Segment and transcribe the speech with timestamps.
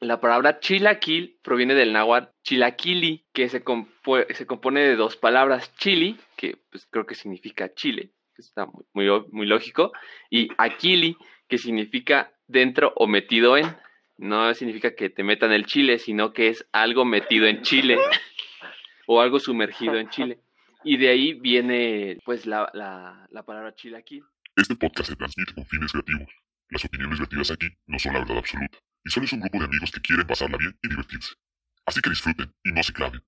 [0.00, 3.62] La palabra chilaquil proviene del náhuatl chilaquili, que se,
[4.30, 9.04] se compone de dos palabras, chili, que pues creo que significa chile, que está muy,
[9.30, 9.92] muy, lógico,
[10.30, 11.18] y aquili,
[11.48, 13.66] que significa dentro o metido en.
[14.16, 17.96] No significa que te metan el chile, sino que es algo metido en Chile
[19.06, 20.38] o algo sumergido en Chile.
[20.84, 24.22] Y de ahí viene pues la, la, la palabra chilaquil.
[24.56, 26.28] Este podcast se transmite con fines creativos.
[26.70, 29.64] Las opiniones vertidas aquí no son la verdad absoluta, y solo es un grupo de
[29.64, 31.34] amigos que quieren pasarla bien y divertirse.
[31.86, 33.22] Así que disfruten y no se claven.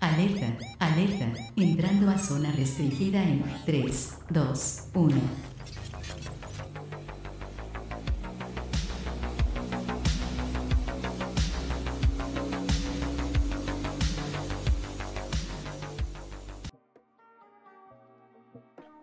[0.00, 5.20] Alerta, alerta, entrando a zona restringida en 3, 2, 1.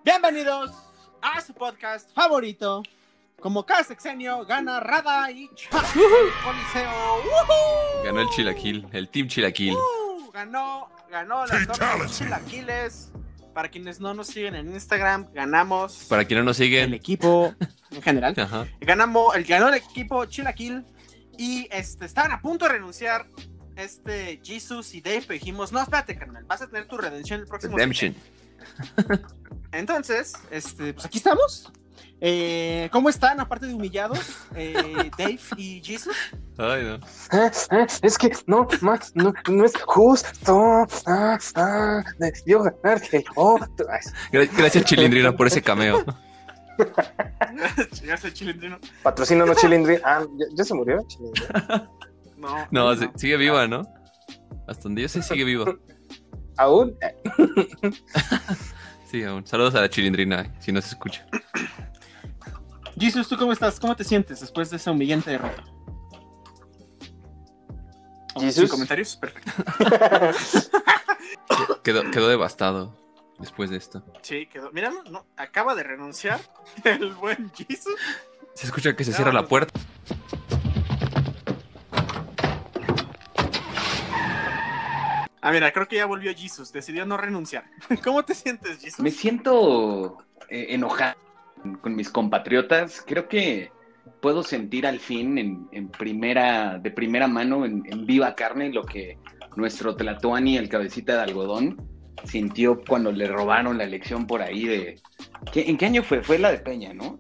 [0.04, 0.72] Bienvenidos
[1.22, 2.84] a su podcast favorito.
[3.40, 7.24] Como cada sexenio gana Rada y Coliseo.
[8.04, 9.74] Ganó el Chilaquil, el Team Chilaquil.
[9.74, 13.12] Uh, ganó, ganó la torre de Chilaquiles.
[13.54, 16.06] Para quienes no nos siguen en Instagram, ganamos.
[16.10, 16.86] Para quienes no nos siguen.
[16.86, 17.54] El equipo
[17.92, 18.36] en general.
[18.82, 20.86] Ganamos, el, ganó el equipo Chilaquil.
[21.38, 23.26] Y este, estaban a punto de renunciar
[23.78, 25.26] este Jesus y Dave.
[25.30, 27.78] dijimos, no, espérate, carnal, vas a tener tu redención el próximo.
[27.78, 28.14] Redemption.
[29.72, 31.72] Entonces, este, pues aquí estamos.
[32.22, 34.20] Eh, ¿Cómo están, aparte de humillados,
[34.56, 36.16] eh, Dave y Jesus?
[36.58, 37.00] Ay, no.
[37.32, 37.50] Ah,
[38.02, 40.86] es que no, Max, no, no es justo.
[41.06, 43.88] Ah, ah, debió ganar el otro.
[44.32, 46.04] Gracias, Chilindrino, por ese cameo.
[48.04, 48.80] Gracias, Chilindrino.
[49.02, 50.02] Patrocino no Chilindrino.
[50.04, 51.90] Ah, ¿ya, se murió Chilindrino?
[52.38, 53.12] No, no, no.
[53.16, 53.82] sigue viva, ¿no?
[54.68, 55.76] Hasta donde yo sé, sigue viva.
[56.58, 56.96] ¿Aún?
[59.12, 59.46] sí, aún.
[59.48, 61.26] Saludos a la chilindrina, si no se escucha.
[63.00, 63.80] Jesus, ¿tú cómo estás?
[63.80, 65.64] ¿Cómo te sientes después de esa humillante derrota?
[68.38, 68.70] ¿Jesus?
[68.70, 69.16] comentarios?
[69.16, 69.52] Perfecto.
[71.84, 72.98] quedó, quedó devastado
[73.40, 74.04] después de esto.
[74.22, 74.72] Sí, quedó.
[74.72, 76.42] Míralo, no, acaba de renunciar
[76.84, 77.96] el buen Jesus.
[78.54, 79.80] Se escucha que se cierra la puerta.
[85.42, 86.74] Ah, mira, creo que ya volvió Jesus.
[86.74, 87.64] Decidió no renunciar.
[88.04, 89.00] ¿Cómo te sientes, Jesus?
[89.00, 90.18] Me siento
[90.50, 91.29] eh, enojado
[91.82, 93.04] con mis compatriotas.
[93.06, 93.72] Creo que
[94.22, 95.38] puedo sentir al fin
[95.72, 99.18] en, primera, de primera mano, en, viva carne, lo que
[99.56, 101.78] nuestro Tlatuani, el cabecita de algodón,
[102.24, 105.02] sintió cuando le robaron la elección por ahí de...
[105.54, 106.22] ¿En qué año fue?
[106.22, 107.20] Fue la de Peña, ¿no?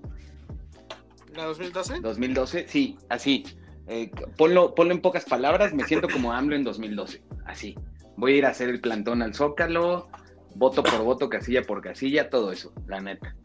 [1.33, 2.01] ¿La 2012?
[2.01, 3.45] 2012, sí, así.
[3.88, 7.75] Eh, ponlo, ponlo en pocas palabras, me siento como AMLO en 2012, así
[8.19, 10.09] voy a ir a hacer el plantón al Zócalo,
[10.55, 13.35] voto por voto, casilla por casilla, todo eso, la neta.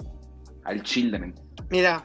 [0.64, 1.34] Al children.
[1.70, 2.04] Mira,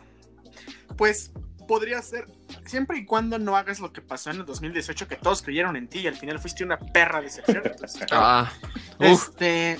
[0.98, 1.32] pues
[1.68, 2.26] podría ser,
[2.66, 5.88] siempre y cuando no hagas lo que pasó en el 2018, que todos creyeron en
[5.88, 7.62] ti y al final fuiste una perra decepción.
[7.64, 8.52] Entonces, ah,
[9.00, 9.78] este.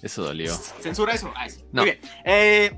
[0.00, 0.52] Eso dolió.
[0.80, 1.32] Censura eso.
[1.72, 2.00] Muy bien.
[2.24, 2.76] Eh,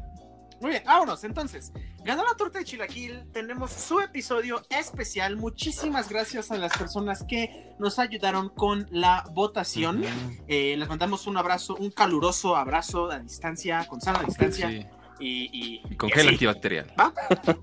[0.60, 1.22] muy bien, vámonos.
[1.24, 1.72] Entonces,
[2.04, 3.24] ganó la torta de Chilaquil.
[3.32, 5.36] Tenemos su episodio especial.
[5.36, 10.04] Muchísimas gracias a las personas que nos ayudaron con la votación.
[10.46, 14.90] Eh, les mandamos un abrazo, un caluroso abrazo a distancia, con sana distancia.
[15.18, 16.92] Y, con gel antibacterial.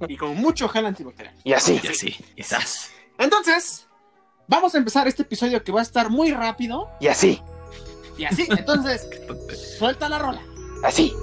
[0.08, 1.36] Y con mucho gel antibacterial.
[1.44, 1.80] Y así.
[1.84, 2.16] Y así.
[2.36, 2.92] Quizás.
[3.20, 3.88] Entonces,
[4.48, 6.90] vamos a empezar este episodio que va a estar muy rápido.
[7.00, 7.42] Y así.
[8.18, 8.48] Y así.
[8.50, 9.08] Entonces,
[9.78, 10.42] suelta la rola.
[10.84, 11.14] Así.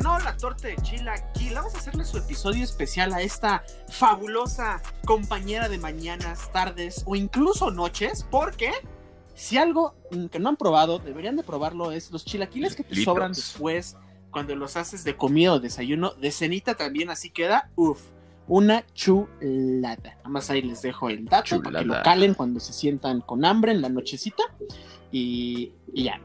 [0.00, 1.54] Ganó la torta de Chilaquil.
[1.54, 7.70] Vamos a hacerle su episodio especial a esta fabulosa compañera de mañanas, tardes o incluso
[7.70, 8.70] noches, porque
[9.34, 9.94] si algo
[10.30, 13.96] que no han probado, deberían de probarlo, es los chilaquiles que te sobran después
[14.30, 18.00] cuando los haces de comida o desayuno, de cenita también así queda, uff,
[18.46, 20.16] una chulada.
[20.16, 23.44] Nada más ahí les dejo el dato para que lo calen cuando se sientan con
[23.44, 24.44] hambre en la nochecita
[25.10, 26.20] y, y ya.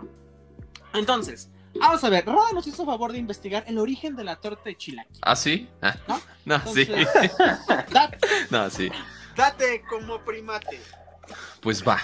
[0.93, 1.49] Entonces,
[1.79, 4.75] Vamos a ver, Roda nos hizo favor de investigar el origen de la torta de
[4.75, 5.19] chilaquil.
[5.21, 5.67] ¿Ah, sí?
[5.81, 5.95] Ah.
[6.07, 6.21] ¿No?
[6.45, 6.85] No, sí.
[7.91, 8.19] date,
[8.51, 8.91] no, sí.
[9.35, 10.79] Date como primate.
[11.59, 11.99] Pues va.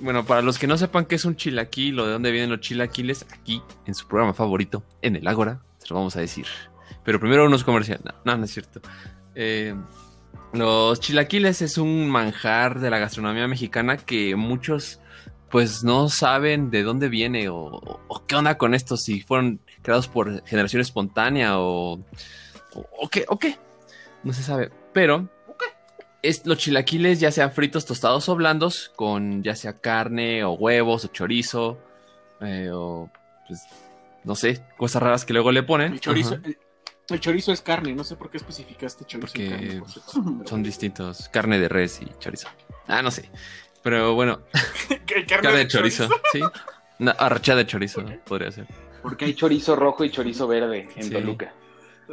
[0.00, 2.60] Bueno, para los que no sepan qué es un chilaquil o de dónde vienen los
[2.60, 6.46] chilaquiles, aquí en su programa favorito, en el Ágora, se lo vamos a decir.
[7.04, 8.04] Pero primero unos comerciales.
[8.24, 8.80] No, no, es cierto.
[9.36, 9.74] Eh,
[10.52, 14.99] los chilaquiles es un manjar de la gastronomía mexicana que muchos
[15.50, 20.44] pues no saben de dónde viene o, qué onda con esto, si fueron creados por
[20.46, 21.94] generación espontánea o,
[22.74, 23.58] o, o qué, o qué,
[24.22, 25.28] no se sabe, pero
[26.22, 31.04] es, los chilaquiles ya sean fritos, tostados o blandos, con ya sea carne o huevos
[31.04, 31.78] o chorizo,
[32.40, 33.10] eh, o
[33.46, 33.62] pues,
[34.24, 35.94] no sé, cosas raras que luego le ponen.
[35.94, 36.58] El chorizo, Ajá, el,
[37.08, 39.78] el chorizo es carne, no sé por qué especificaste chorizo y carne.
[39.80, 42.48] por cierto, pero Son distintos, carne de res y chorizo.
[42.86, 43.30] Ah, no sé.
[43.82, 45.00] Pero bueno, bueno.
[45.06, 46.40] ¿Qué- carne de chorizo, sí.
[46.98, 48.66] Una arrachada de chorizo podría ser.
[49.02, 51.10] Porque hay chorizo rojo y chorizo verde en Sí.
[51.10, 51.52] Toluca.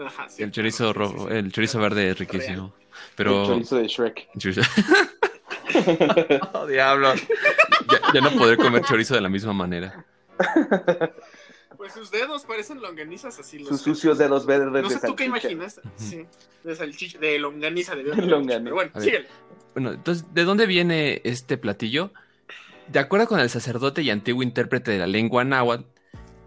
[0.06, 0.44] Ajá, sí.
[0.44, 2.74] El chorizo rojo, el chorizo verde es riquísimo.
[3.16, 3.42] Pero.
[3.42, 4.30] El chorizo de Shrek.
[4.38, 4.62] Chorizo-
[6.54, 7.14] oh, diablo.
[7.16, 10.06] Ya, ya no podré comer chorizo de la misma manera.
[11.78, 13.60] Pues sus dedos parecen longanizas así.
[13.60, 15.80] Los Sus sucios dedos verdes No de sé tú qué imaginas.
[15.96, 16.26] Sí,
[16.64, 18.64] de salchicha, de longaniza, de Longaniza.
[18.64, 19.06] Pero bueno, A ver.
[19.06, 19.28] síguele.
[19.74, 22.12] Bueno, entonces, ¿de dónde viene este platillo?
[22.88, 25.84] De acuerdo con el sacerdote y antiguo intérprete de la lengua náhuatl,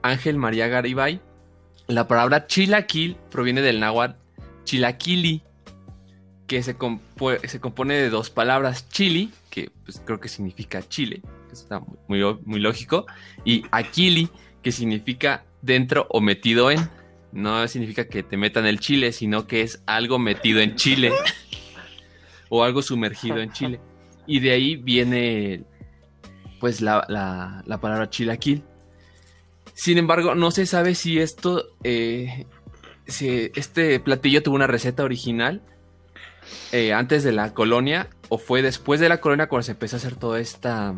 [0.02, 1.20] Ángel María Garibay,
[1.86, 4.16] la palabra chilaquil proviene del náhuatl
[4.64, 5.42] chilaquili,
[6.46, 11.22] que se, compu- se compone de dos palabras, chili, que pues, creo que significa chile,
[11.48, 13.06] que está muy, muy, muy lógico,
[13.44, 14.28] y aquili,
[14.62, 16.80] que significa dentro o metido en.
[17.32, 21.12] No significa que te metan el chile, sino que es algo metido en chile
[22.48, 23.80] o algo sumergido en chile.
[24.26, 25.64] Y de ahí viene
[26.58, 28.62] pues la, la- la palabra chilaquil.
[29.74, 32.44] Sin embargo, no se sabe si esto, eh,
[33.06, 35.62] si este platillo tuvo una receta original
[36.72, 39.98] eh, antes de la colonia o fue después de la colonia cuando se empezó a
[39.98, 40.94] hacer toda esta,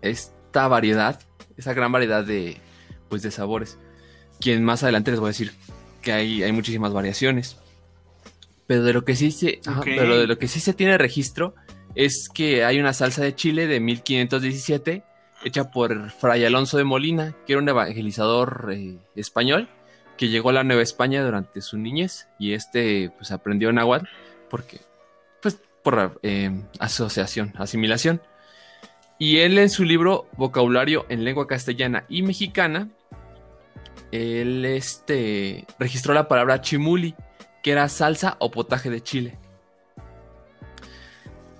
[0.00, 1.20] esta variedad,
[1.56, 2.58] esa gran variedad de,
[3.08, 3.78] pues, de sabores.
[4.40, 5.52] Quien más adelante les voy a decir
[6.00, 7.56] que hay, hay muchísimas variaciones.
[8.66, 11.54] Pero de lo que sí se, ajá, pero de lo que sí se tiene registro
[11.94, 15.04] es que hay una salsa de chile de 1517
[15.44, 19.68] hecha por Fray Alonso de Molina, que era un evangelizador eh, español
[20.16, 24.06] que llegó a la Nueva España durante su niñez y este pues aprendió náhuatl
[24.48, 24.80] porque
[25.40, 28.20] pues por eh, asociación, asimilación.
[29.22, 32.88] Y él en su libro Vocabulario en lengua castellana y mexicana
[34.10, 37.14] él este registró la palabra chimuli,
[37.62, 39.38] que era salsa o potaje de chile.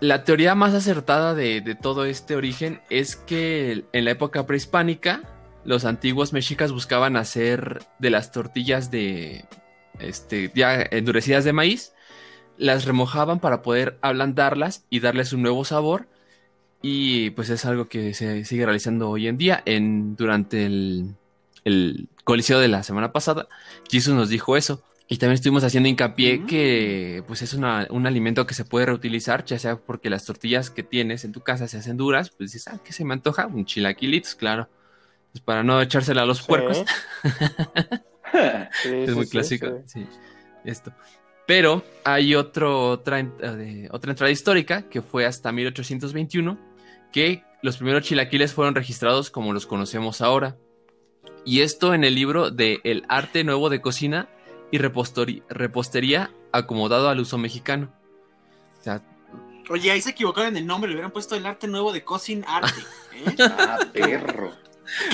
[0.01, 5.23] La teoría más acertada de, de todo este origen es que en la época prehispánica
[5.65, 9.45] los antiguos mexicas buscaban hacer de las tortillas de
[10.01, 11.93] este, ya endurecidas de maíz,
[12.59, 16.09] las remojaban para poder ablandarlas y darles un nuevo sabor.
[16.83, 19.63] Y pues es algo que se sigue realizando hoy en día.
[19.65, 21.15] En, durante el,
[21.65, 23.47] el coliseo de la semana pasada,
[23.91, 24.83] Jesus nos dijo eso.
[25.09, 26.47] Y también estuvimos haciendo hincapié Mm.
[26.47, 30.71] que pues es una- un alimento que se puede reutilizar, ya sea porque las tortillas
[30.71, 33.47] que tienes en tu casa se hacen duras, pues dices, ah, ¿qué se me antoja?
[33.47, 34.69] Un chilaquilitos, claro.
[35.33, 36.45] Pues para no echársela a los Sí.
[36.49, 36.85] puercos.
[38.83, 39.83] Sí, es sí, muy clásico.
[39.87, 40.07] sí.
[40.65, 40.93] Esto.
[41.47, 46.57] Pero hay otro, otra, eh, otra entrada histórica que fue hasta 1821,
[47.13, 50.57] que los primeros chilaquiles fueron registrados como los conocemos ahora.
[51.45, 54.29] Y esto en el libro de El arte nuevo de cocina
[54.71, 57.93] y repostería acomodado al uso mexicano.
[58.81, 59.03] O sea,
[59.71, 62.45] Oye, ahí se equivocaron en el nombre, le hubieran puesto el arte nuevo de Cousin
[62.47, 62.81] Arte.
[63.15, 63.37] ¿eh?
[63.59, 64.53] Ah, perro.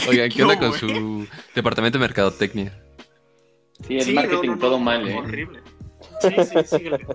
[0.09, 2.83] oigan, ¿qué onda ¿Qué con su departamento de mercadotecnia?
[3.87, 5.15] Sí, el Sí, marketing no, no, todo no, mal, ¿eh?
[5.15, 5.61] Horrible.
[6.23, 7.07] Sí, sí, síguele.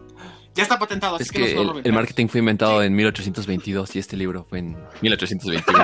[0.55, 4.15] Ya está patentado, así Es que, el, el marketing fue inventado en 1822 y este
[4.15, 5.83] libro fue en 1821.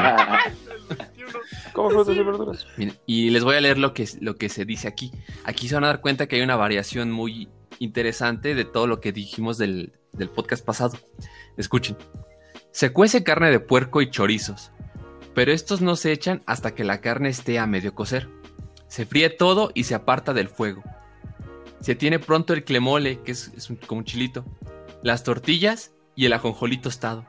[1.74, 2.68] Como frutas y verduras.
[3.06, 5.12] Y les voy a leer lo que, lo que se dice aquí.
[5.44, 7.50] Aquí se van a dar cuenta que hay una variación muy
[7.80, 10.98] interesante de todo lo que dijimos del, del podcast pasado.
[11.58, 11.98] Escuchen.
[12.72, 14.72] Se cuece carne de puerco y chorizos,
[15.34, 18.30] pero estos no se echan hasta que la carne esté a medio cocer.
[18.88, 20.84] Se fríe todo y se aparta del fuego.
[21.82, 24.46] Se tiene pronto el clemole, que es, un- como un chilito,
[25.04, 27.26] las tortillas y el ajonjolí tostado.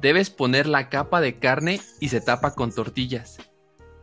[0.00, 3.38] Debes poner la capa de carne y se tapa con tortillas.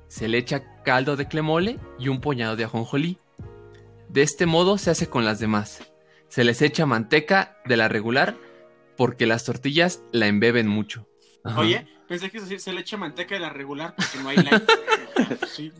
[0.07, 3.17] Se le echa caldo de clemole y un puñado de ajonjolí.
[4.07, 5.81] De este modo se hace con las demás.
[6.29, 8.35] Se les echa manteca de la regular
[8.95, 11.07] porque las tortillas la embeben mucho.
[11.57, 14.63] Oye, pensé que decir se le echa manteca de la regular porque no hay light.
[15.49, 15.73] Sí.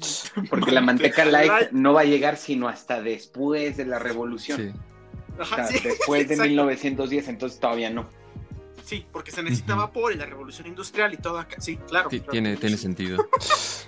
[0.49, 4.73] Porque la manteca light no va a llegar sino hasta después de la revolución.
[4.73, 4.79] Sí.
[5.37, 6.49] O Ajá, sea, sí, después de exacto.
[6.49, 8.09] 1910, entonces todavía no.
[8.83, 11.61] Sí, porque se necesita vapor y la revolución industrial y todo acá.
[11.61, 12.09] Sí, claro.
[12.09, 12.31] Sí, claro.
[12.31, 13.29] tiene, tiene sentido.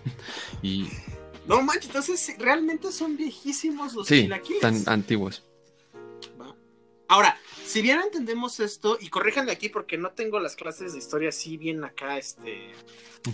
[0.62, 0.88] y
[1.48, 4.62] No manches, entonces realmente son viejísimos los sí, chilaquiles.
[4.62, 5.44] tan antiguos.
[7.10, 11.30] Ahora, si bien entendemos esto, y corríjanme aquí porque no tengo las clases de historia
[11.30, 12.72] así bien acá, este,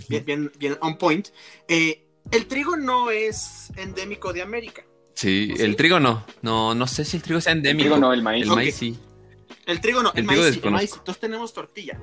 [0.08, 1.28] bien, bien, bien on point,
[1.68, 2.02] eh,
[2.32, 4.82] El trigo no es endémico de América.
[5.14, 5.62] Sí, ¿Sí?
[5.62, 6.24] el trigo no.
[6.42, 7.82] No, no sé si el trigo sea El endémico.
[7.84, 8.42] trigo no, el maíz.
[8.44, 8.56] El Ok.
[8.56, 8.98] maíz sí.
[9.66, 10.92] El trigo no, el, El maíz, trigo sí, el maíz.
[10.94, 12.00] Entonces tenemos tortilla.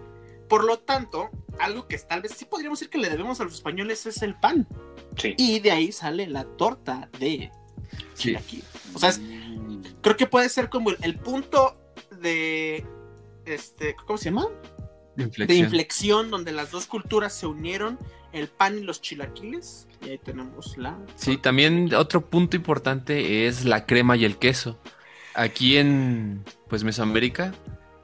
[0.47, 3.55] Por lo tanto, algo que tal vez sí podríamos decir que le debemos a los
[3.55, 4.67] españoles es el pan.
[5.17, 5.33] Sí.
[5.37, 7.51] Y de ahí sale la torta de
[8.13, 8.29] Sí.
[8.29, 8.63] chilaquil.
[8.93, 9.19] O sea, es-
[10.01, 11.77] creo que puede ser como el, el punto
[12.21, 12.85] de
[13.45, 14.47] este, ¿cómo se llama?
[15.15, 15.59] De Inflexión.
[15.59, 17.99] inflexión donde las dos culturas se unieron,
[18.31, 19.87] el pan y los chilaquiles.
[20.01, 24.79] Y ahí tenemos la Sí, también otro punto importante es la crema y el queso.
[25.35, 27.53] Aquí en pues Mesoamérica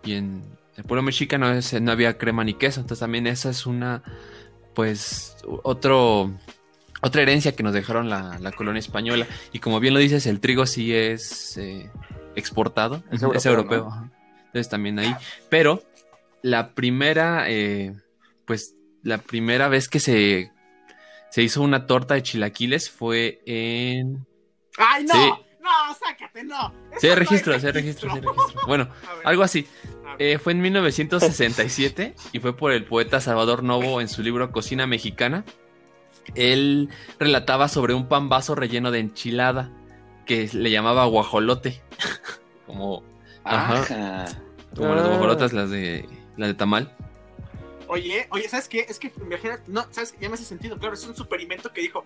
[0.04, 0.44] y en
[0.78, 1.48] el pueblo mexicano
[1.82, 4.04] no había crema ni queso, entonces también esa es una
[4.74, 6.32] pues otro
[7.02, 10.40] otra herencia que nos dejaron la, la colonia española y como bien lo dices el
[10.40, 11.90] trigo sí es eh,
[12.36, 13.92] exportado, Es es europeo,
[14.48, 15.16] entonces también ahí,
[15.50, 15.84] pero
[16.42, 17.96] la primera eh,
[18.46, 20.52] pues la primera vez que se
[21.32, 24.26] se hizo una torta de chilaquiles fue en
[24.78, 25.14] ¡Ay, no!
[25.14, 25.32] Sí.
[25.62, 26.70] ¡No, sácate, no!
[26.70, 28.66] No registro, hay registro, sí, hay registro.
[28.66, 28.90] Bueno,
[29.24, 29.68] algo así.
[30.18, 34.88] Eh, fue en 1967 y fue por el poeta Salvador Novo en su libro Cocina
[34.88, 35.46] Mexicana.
[36.36, 39.70] Él relataba sobre un pan vaso relleno de enchilada
[40.26, 41.82] que le llamaba guajolote.
[42.66, 43.04] Como,
[43.44, 43.82] Ajá.
[43.82, 44.26] Ajá.
[44.76, 45.08] como las Ah.
[45.10, 46.08] guajolotas, las de,
[46.38, 46.96] las de tamal.
[47.88, 48.86] Oye, oye, ¿sabes qué?
[48.88, 50.20] Es que, imagínate, no, ¿sabes qué?
[50.22, 52.06] Ya me hace sentido, claro, es un superimento que dijo,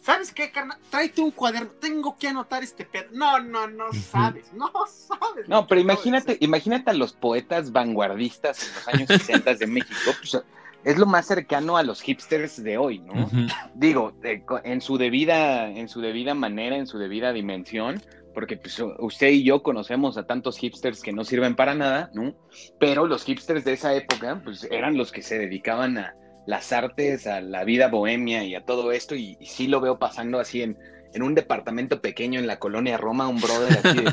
[0.00, 0.76] ¿sabes qué, carnal?
[0.90, 3.04] Tráete un cuaderno, tengo que anotar este pedo.
[3.12, 5.48] No, no, no sabes, no sabes.
[5.48, 10.10] No, pero imagínate, imagínate a los poetas vanguardistas en los años 60 de México.
[10.18, 10.42] Pues,
[10.84, 13.30] es lo más cercano a los hipsters de hoy, ¿no?
[13.74, 18.02] Digo, de- en su debida, en su debida manera, en su debida dimensión,
[18.34, 22.34] porque pues, usted y yo conocemos a tantos hipsters que no sirven para nada, ¿no?
[22.80, 26.14] Pero los hipsters de esa época, pues eran los que se dedicaban a
[26.46, 29.98] las artes, a la vida bohemia y a todo esto, y, y sí lo veo
[29.98, 30.76] pasando así en,
[31.14, 34.12] en un departamento pequeño en la colonia Roma, un brother así de,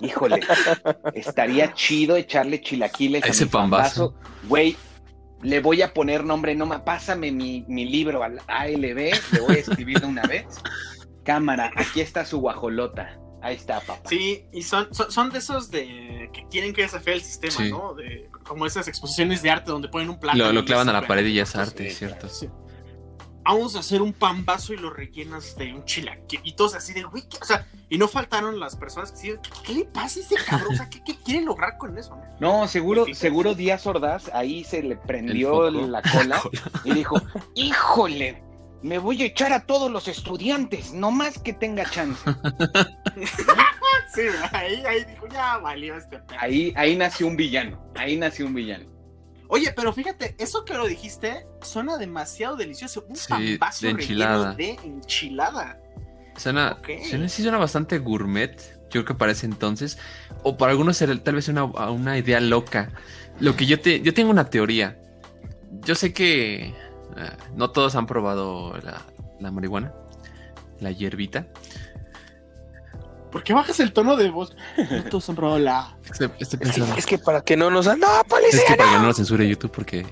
[0.06, 0.40] híjole,
[1.14, 4.14] estaría chido echarle chilaquiles a Ese mi pambazo.
[4.48, 4.76] Güey,
[5.42, 8.96] le voy a poner nombre, no ma, pásame mi, mi libro al ALB,
[9.32, 10.46] le voy a escribir de una vez.
[11.24, 13.18] Cámara, aquí está su guajolota.
[13.40, 14.08] Ahí está, papá.
[14.08, 17.70] Sí, y son, son, son de esos de que tienen que desafiar el sistema, Sí.
[17.70, 17.94] ¿no?
[17.94, 20.52] De, como esas exposiciones de arte donde ponen un plátano.
[20.52, 22.28] Lo, clavan a la pared y ya es arte, sí, cierto.
[22.28, 22.48] sí.
[23.48, 26.40] Vamos a hacer un pan vaso y lo rellenas de un chilaquil.
[26.44, 27.38] Y todos así de, güey, ¿qué?
[27.40, 30.34] o sea, y no faltaron las personas que decían, ¿qué, qué le pasa a ese
[30.44, 30.74] cabrón?
[30.74, 32.14] O sea, ¿qué, qué quiere lograr con eso?
[32.40, 32.60] no?
[32.60, 33.20] No, seguro, Fíjate.
[33.20, 36.42] seguro Díaz Ordaz ahí se le prendió la cola
[36.84, 37.16] y dijo,
[37.54, 38.42] híjole,
[38.82, 42.20] me voy a echar a todos los estudiantes, no más que tenga chance.
[44.14, 46.38] Sí, ahí, ahí dijo, ya valió este pedo.
[46.40, 48.86] Ahí, ahí nació un villano, ahí nació un villano.
[49.48, 53.04] Oye, pero fíjate, eso que lo dijiste suena demasiado delicioso.
[53.08, 54.52] Un Sí, de enchilada.
[54.54, 55.80] relleno de enchilada.
[56.36, 56.88] Suena, Ok.
[57.08, 59.98] suena- sí suena bastante gourmet, yo creo que para ese entonces.
[60.42, 62.90] O para algunos era tal vez una, una idea loca.
[63.40, 64.98] Lo que yo te, yo tengo una teoría.
[65.82, 66.74] Yo sé que eh,
[67.54, 69.02] no todos han probado la,
[69.40, 69.92] la marihuana,
[70.80, 71.46] la hierbita.
[73.30, 74.54] ¿Por qué bajas el tono de voz?
[75.58, 75.96] La.
[76.10, 76.60] Estoy, estoy
[76.96, 77.86] Es que, es para que no nos...
[77.86, 78.60] ¡No, Es policía!
[78.66, 79.02] que para que no!
[79.02, 80.06] no lo censure YouTube porque...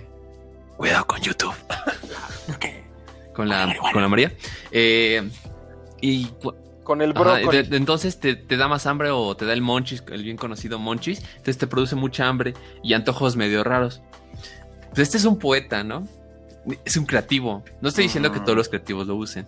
[0.77, 1.55] Cuidado con YouTube.
[2.61, 2.85] ¿Qué?
[3.35, 4.33] Con la, con la María.
[4.71, 5.29] Eh,
[6.01, 6.27] y
[6.85, 7.63] Con el Ajá, brócoli.
[7.63, 10.79] de- entonces te, te da más hambre o te da el monchis, el bien conocido
[10.79, 11.21] monchis.
[11.31, 14.03] Entonces te produce mucha hambre y antojos medio raros.
[14.91, 16.07] Pues este es un poeta, ¿no?
[16.85, 17.65] Es un creativo.
[17.81, 19.47] No estoy diciendo que todos los creativos lo usen,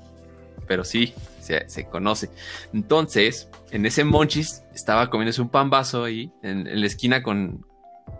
[0.68, 2.30] pero sí, se, se conoce.
[2.72, 7.66] Entonces, en ese monchis estaba comiéndose un pan vaso ahí en, en la esquina con,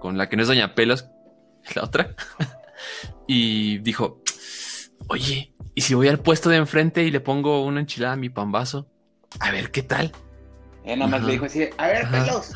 [0.01, 1.09] con la que no es Doña Pelos,
[1.75, 2.15] la otra.
[3.29, 4.23] y dijo,
[5.09, 8.31] oye, ¿y si voy al puesto de enfrente y le pongo una enchilada a mi
[8.31, 8.89] pan vaso?
[9.41, 10.13] A ver, ¿qué tal?
[10.85, 11.27] Ella nada más Ajá.
[11.27, 12.25] le dijo así, a ver, Ajá.
[12.25, 12.53] pelos,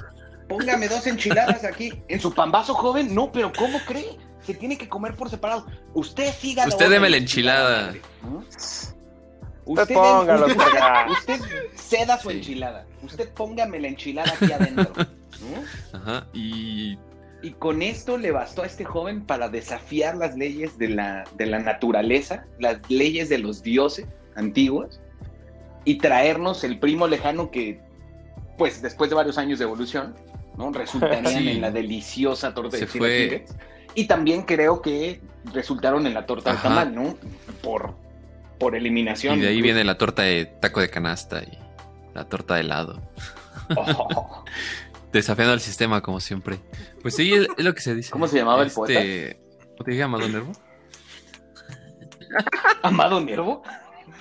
[0.49, 1.93] póngame dos enchiladas aquí.
[2.09, 3.15] ¿En su pambazo, joven?
[3.15, 4.17] No, pero ¿cómo cree?
[4.41, 5.67] Se tiene que comer por separado.
[5.95, 7.95] Usted siga Usted deme la enchilada.
[9.81, 10.61] Usted, póngalo, usted,
[11.11, 11.41] usted
[11.75, 12.37] ceda su Sí.
[12.37, 12.87] enchilada.
[13.03, 14.93] Usted póngame la enchilada aquí adentro.
[14.97, 15.99] ¿no?
[15.99, 16.99] Ajá, y
[17.43, 21.47] Y con esto le bastó a este joven para desafiar las leyes de la, de
[21.47, 25.01] la naturaleza, las leyes de los dioses antiguos,
[25.85, 27.81] y traernos el primo lejano que,
[28.59, 30.15] pues después de varios años de evolución,
[30.57, 30.71] ¿no?
[30.71, 31.49] resultarían Sí.
[31.49, 33.45] en la deliciosa torta Se de fue-.
[33.97, 35.21] Y también creo que
[35.53, 36.63] resultaron en la torta Ajá.
[36.69, 37.17] de tamal, ¿no?
[37.63, 37.95] Por,
[38.63, 39.39] por eliminación.
[39.39, 39.75] Y de ahí incluso.
[39.75, 41.59] viene la torta de taco de canasta y
[42.15, 43.03] la torta de helado.
[43.75, 44.45] Oh.
[45.13, 46.61] Desafiando al sistema, como siempre.
[47.03, 48.13] Pues sí, es, es lo que se dice.
[48.13, 49.01] ¿Cómo se llamaba el poeta?
[49.01, 50.53] ¿Cómo te dije, Amado Nervo?
[52.83, 53.63] Amado Nervo.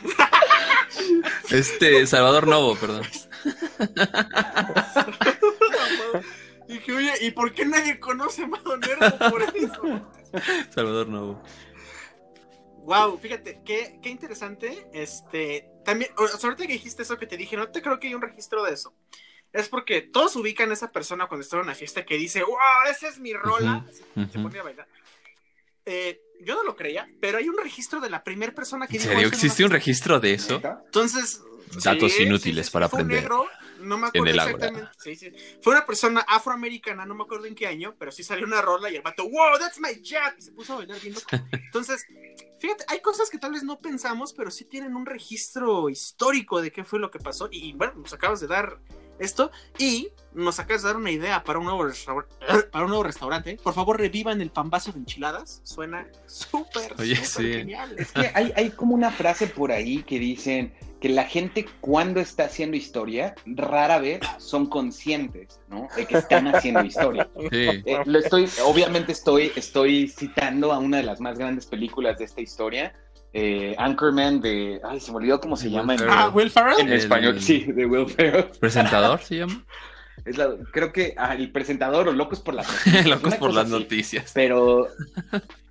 [1.50, 3.04] Este, Salvador Novo, perdón.
[6.68, 10.12] Dije, oye, ¿y por qué nadie conoce a Amado Nervo por eso?
[10.70, 11.44] Salvador Novo.
[12.84, 14.88] Wow, fíjate, qué, qué interesante.
[14.94, 18.08] Este, también, o sea, ahorita que dijiste eso que te dije, no te creo que
[18.08, 18.94] hay un registro de eso.
[19.54, 22.58] Es porque todos ubican a esa persona cuando está en una fiesta que dice, wow,
[22.90, 23.86] esa es mi rola.
[24.16, 24.88] Ujú, Así, Se pone a bailar.
[25.86, 29.02] Eh, yo no lo creía, pero hay un registro de la primera persona que ¿En
[29.02, 30.62] dijo serio en existe una un registro de eso?
[30.86, 31.42] Entonces.
[31.84, 33.48] Datos sí, inútiles sí, sí, para fue un aprender negro,
[33.82, 34.68] no me acuerdo en el ágora.
[34.68, 34.92] exactamente.
[35.00, 35.32] Sí, sí.
[35.62, 38.90] Fue una persona afroamericana, no me acuerdo en qué año, pero sí salió una rola
[38.90, 40.34] y el vato, wow, that's my jam.
[40.38, 41.28] Y se puso a bailar bien loco.
[41.52, 42.06] Entonces,
[42.60, 46.72] fíjate, hay cosas que tal vez no pensamos, pero sí tienen un registro histórico de
[46.72, 47.50] qué fue lo que pasó.
[47.52, 48.80] Y bueno, nos acabas de dar
[49.22, 52.26] esto y nos acabas de dar una idea para un nuevo, restaur-
[52.72, 53.58] para un nuevo restaurante.
[53.62, 55.62] Por favor, revivan el pambazo de enchiladas.
[55.64, 57.54] Suena súper, Oye, súper sí.
[57.54, 57.96] genial.
[57.98, 62.20] Es que hay, hay como una frase por ahí que dicen que la gente cuando
[62.20, 65.88] está haciendo historia, rara vez son conscientes, ¿no?
[65.96, 67.28] De que están haciendo historia.
[67.52, 67.82] Sí.
[67.86, 72.26] Eh, lo estoy, obviamente estoy, estoy citando a una de las más grandes películas de
[72.26, 72.94] esta historia,
[73.34, 76.16] eh, Anchorman de, ay, se me olvidó cómo se Will llama en, Ferrell.
[76.18, 76.80] Ah, Will Ferrell.
[76.82, 78.46] en El- español, sí, de Will Ferrell.
[78.60, 79.64] ¿Presentador se llama?
[80.26, 83.08] Es la- creo que ah, el presentador o Locos por las noticias.
[83.08, 83.74] Locos por las así.
[83.74, 84.32] noticias.
[84.36, 84.88] Pero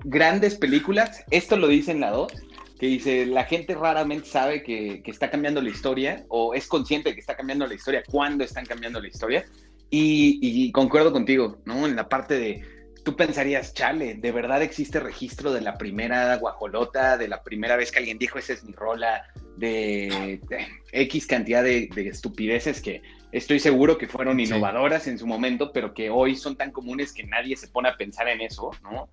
[0.05, 2.33] grandes películas, esto lo dice en la 2,
[2.79, 7.11] que dice, la gente raramente sabe que, que está cambiando la historia o es consciente
[7.11, 9.45] de que está cambiando la historia cuando están cambiando la historia.
[9.91, 11.87] Y, y concuerdo contigo, ¿no?
[11.87, 12.65] En la parte de,
[13.05, 17.91] tú pensarías, chale, ¿de verdad existe registro de la primera guajolota, de la primera vez
[17.91, 19.25] que alguien dijo, esa es mi rola,
[19.57, 23.03] de, de X cantidad de, de estupideces que
[23.33, 24.45] estoy seguro que fueron Sí.
[24.45, 27.97] innovadoras en su momento, pero que hoy son tan comunes que nadie se pone a
[27.97, 29.09] pensar en eso, ¿no?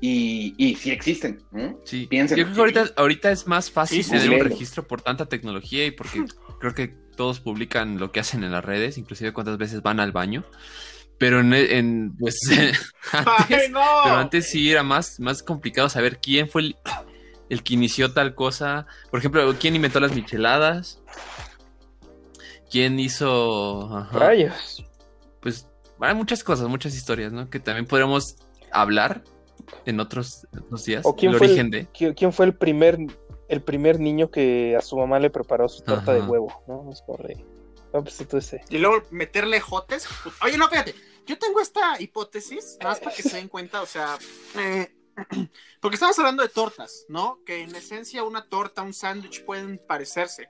[0.00, 1.78] Y, y sí existen, ¿no?
[1.84, 2.06] Sí.
[2.06, 2.36] Piensen.
[2.38, 5.86] Yo creo que ahorita, ahorita es más fácil Sí, tener un registro por tanta tecnología
[5.86, 6.24] y porque
[6.58, 10.10] creo que todos publican lo que hacen en las redes, inclusive cuántas veces van al
[10.10, 10.44] baño.
[11.22, 12.40] Pero en, en, pues
[13.12, 13.80] antes, ¡Ay, no!
[14.02, 16.76] pero antes sí era más, más complicado saber quién fue el,
[17.48, 18.88] el que inició tal cosa.
[19.08, 21.00] Por ejemplo, quién inventó las micheladas.
[22.72, 23.96] ¿Quién hizo?
[23.96, 24.84] ajá, Rayos.
[25.40, 25.68] Pues
[26.00, 27.48] hay muchas cosas, muchas historias, ¿no?
[27.48, 28.34] Que también podríamos
[28.72, 29.22] hablar
[29.86, 31.02] en otros, en otros días.
[31.06, 32.14] ¿O quién el fue origen el, de.
[32.14, 32.98] quién fue el primer
[33.48, 36.64] el primer niño que a su mamá le preparó su torta de huevo?
[36.66, 36.90] ¿no?
[36.90, 37.44] Es por ahí.
[37.94, 38.62] No, pues tú ese.
[38.70, 40.08] Y luego meterle jotes.
[40.42, 40.96] Oye, no, fíjate.
[41.26, 44.18] Yo tengo esta hipótesis, nada más para que se den cuenta, o sea,
[44.56, 44.92] eh,
[45.80, 47.40] porque estamos hablando de tortas, ¿no?
[47.44, 50.48] Que en esencia una torta, un sándwich pueden parecerse.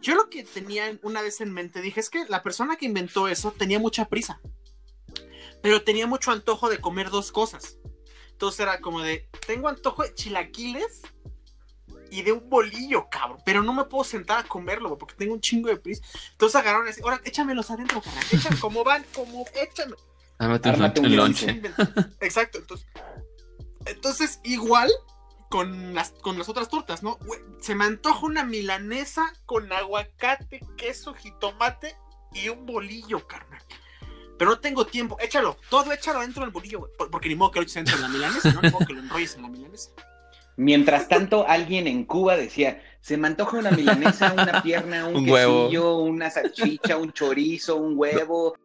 [0.00, 3.28] Yo lo que tenía una vez en mente, dije, es que la persona que inventó
[3.28, 4.40] eso tenía mucha prisa,
[5.62, 7.78] pero tenía mucho antojo de comer dos cosas.
[8.30, 11.02] Entonces era como de, tengo antojo de chilaquiles
[12.10, 15.40] y de un bolillo, cabrón, pero no me puedo sentar a comerlo porque tengo un
[15.40, 16.02] chingo de prisa.
[16.32, 18.24] Entonces agarraron así, ahora échamelos adentro, carnal.
[18.30, 19.94] Échame, como van, como échame.
[20.38, 21.62] Ármate un, lonche.
[22.20, 22.86] Exacto, entonces.
[23.86, 24.90] Entonces, igual
[25.50, 27.18] con las, con las otras tortas, ¿no?
[27.60, 31.94] Se me antoja una milanesa con aguacate, queso, jitomate
[32.32, 33.62] y un bolillo, carnal.
[34.38, 35.16] Pero no tengo tiempo.
[35.20, 36.92] Échalo, todo échalo dentro del bolillo, güey.
[36.98, 38.62] por- Porque ni modo que lo eches dentro de la milanesa, ¿no?
[38.62, 39.90] Ni modo que lo enrolles en la milanesa.
[40.56, 45.28] Mientras tanto, alguien en Cuba decía, se me antoja una milanesa, una pierna, un, Un
[45.30, 45.62] huevo.
[45.64, 48.56] quesillo, una salchicha, un chorizo, un huevo.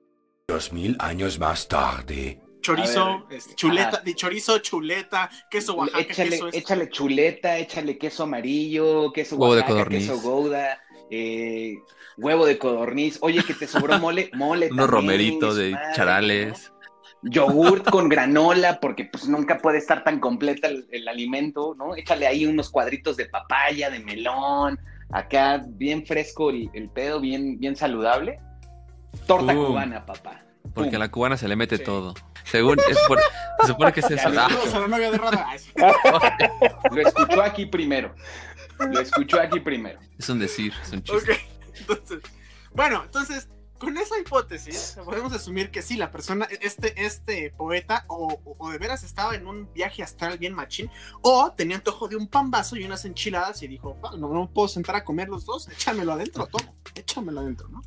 [0.50, 2.42] Dos mil años más tarde.
[2.62, 4.02] Chorizo, ver, este, chuleta, ajá.
[4.02, 9.60] de chorizo, chuleta, queso Oaxaca, échale, queso échale chuleta, échale queso amarillo, queso Huevo de
[9.62, 10.10] Oaxaca, codorniz.
[10.10, 10.82] queso gouda,
[11.12, 11.76] eh,
[12.18, 13.20] huevo de codorniz.
[13.22, 16.74] Oye, que te sobró mole, mole Unos también, romeritos de madre, charales.
[17.22, 17.30] ¿no?
[17.30, 21.96] Yogurt con granola, porque pues nunca puede estar tan completa el, el alimento, ¿no?
[21.96, 24.80] Échale ahí unos cuadritos de papaya, de melón,
[25.12, 28.40] acá bien fresco el, el pedo, bien, bien saludable.
[29.30, 29.68] Torta Pum.
[29.68, 30.44] cubana, papá.
[30.74, 30.96] Porque Pum.
[30.96, 31.84] a la cubana se le mete Sí.
[31.84, 32.14] todo.
[32.44, 33.20] Según, es por-
[33.62, 34.30] se supone que es eso.
[34.38, 34.50] Ah.
[36.92, 38.14] Lo escuchó aquí primero.
[38.80, 40.00] Lo escuchó aquí primero.
[40.18, 41.32] es un decir, es un chiste.
[41.34, 41.40] Ok,
[41.80, 42.20] entonces,
[42.74, 48.40] bueno, entonces, con esa hipótesis, podemos asumir que sí, la persona, este, este poeta, o,
[48.58, 50.90] o- de veras estaba en un viaje astral bien machín,
[51.22, 54.68] o tenía antojo de un pambazo y unas enchiladas y dijo, "Ah, no, no puedo
[54.68, 57.82] sentar a comer los dos, échamelo adentro, todo, échamelo adentro, ¿no?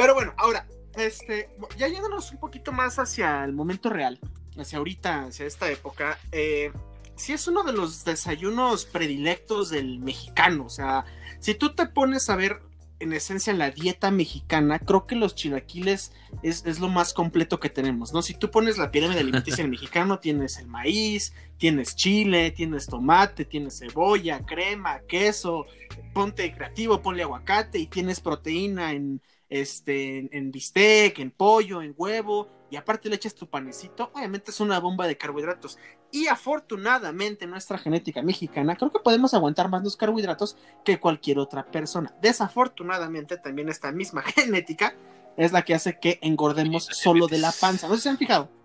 [0.00, 4.18] Pero bueno, ahora, este, ya yéndonos un poquito más hacia el momento real,
[4.56, 6.72] hacia ahorita, hacia esta época, eh,
[7.16, 11.04] sí es uno de los desayunos predilectos del mexicano, o sea,
[11.38, 12.62] si tú te pones a ver
[12.98, 17.60] en esencia en la dieta mexicana, creo que los chilaquiles es, es lo más completo
[17.60, 18.22] que tenemos, ¿no?
[18.22, 23.44] Si tú pones la pirámide alimenticia del mexicano, tienes el maíz, tienes chile, tienes tomate,
[23.44, 25.66] tienes cebolla, crema, queso,
[26.14, 31.94] ponte creativo, ponle aguacate y tienes proteína en, este, en, en bistec, en pollo, en
[31.96, 35.76] huevo, y aparte le echas tu panecito, obviamente es una bomba de carbohidratos.
[36.12, 41.66] Y afortunadamente nuestra genética mexicana, creo que podemos aguantar más los carbohidratos que cualquier otra
[41.66, 42.14] persona.
[42.22, 44.94] Desafortunadamente también esta misma genética
[45.36, 47.88] es la que hace que engordemos solo de la panza.
[47.88, 48.59] No se han fijado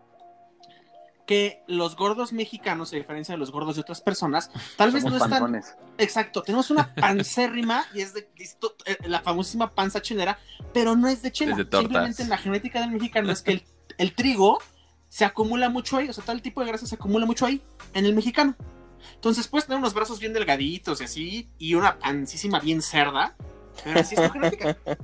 [1.25, 5.19] que los gordos mexicanos, a diferencia de los gordos de otras personas, tal vez Somos
[5.19, 5.61] no están.
[5.97, 10.38] Exacto, tenemos una pancérrima y es de disto- eh, la famosísima panza chelera,
[10.73, 11.51] pero no es de chela.
[11.51, 11.77] Es de.
[11.77, 13.63] Simplemente en la genética del mexicano es que el,
[13.97, 14.59] el trigo
[15.09, 17.61] se acumula mucho ahí, o sea, tal tipo de grasa se acumula mucho ahí,
[17.93, 18.55] en el mexicano.
[19.13, 23.35] Entonces puedes tener unos brazos bien delgaditos y así, y una pancísima bien cerda,
[23.83, 24.77] pero así es tu genética.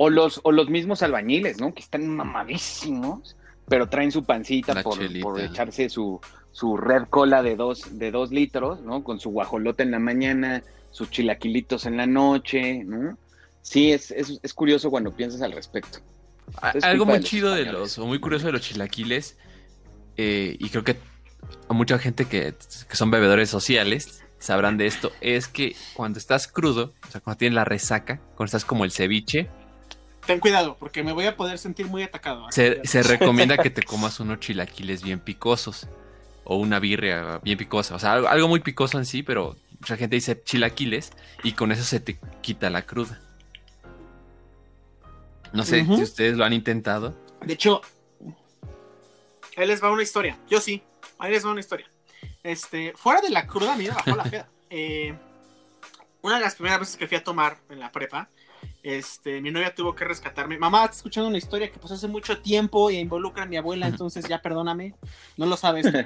[0.00, 1.74] O los, o los mismos albañiles, ¿no?
[1.74, 3.36] Que están mamadísimos,
[3.68, 6.20] pero traen su pancita por, por echarse su,
[6.52, 9.04] su red cola de dos, de dos litros, ¿no?
[9.04, 13.18] Con su guajolote en la mañana, sus chilaquilitos en la noche, ¿no?
[13.62, 15.98] Sí, es, es, es curioso cuando piensas al respecto.
[16.82, 19.36] Algo muy de chido de los, o muy curioso de los chilaquiles,
[20.16, 20.96] eh, y creo que
[21.68, 22.54] a mucha gente que,
[22.88, 27.38] que son bebedores sociales sabrán de esto, es que cuando estás crudo, o sea, cuando
[27.38, 29.48] tienes la resaca, cuando estás como el ceviche,
[30.28, 32.46] Ten cuidado, porque me voy a poder sentir muy atacado.
[32.48, 32.52] ¿eh?
[32.52, 35.88] se, se recomienda que te comas unos chilaquiles bien picosos,
[36.44, 39.96] o una birria bien picosa, o sea, algo, algo muy picoso en sí, pero mucha
[39.96, 41.12] gente dice chilaquiles,
[41.42, 43.18] y con eso se te quita la cruda.
[45.54, 47.16] No sé si ustedes lo han intentado.
[47.40, 47.80] De hecho,
[49.56, 50.38] ahí les va una historia.
[50.46, 50.82] Yo sí,
[51.18, 51.90] ahí les va una historia.
[52.42, 54.48] Este, fuera de la cruda, mira, bajó la peda.
[54.68, 55.16] Eh,
[56.20, 58.28] una de las primeras veces que fui a tomar en la prepa,
[58.82, 60.58] este, mi novia tuvo que rescatarme.
[60.58, 63.86] Mamá, estoy escuchando una historia que pasó hace mucho tiempo y involucra a mi abuela,
[63.88, 64.94] entonces ya perdóname.
[65.36, 65.86] No lo sabes.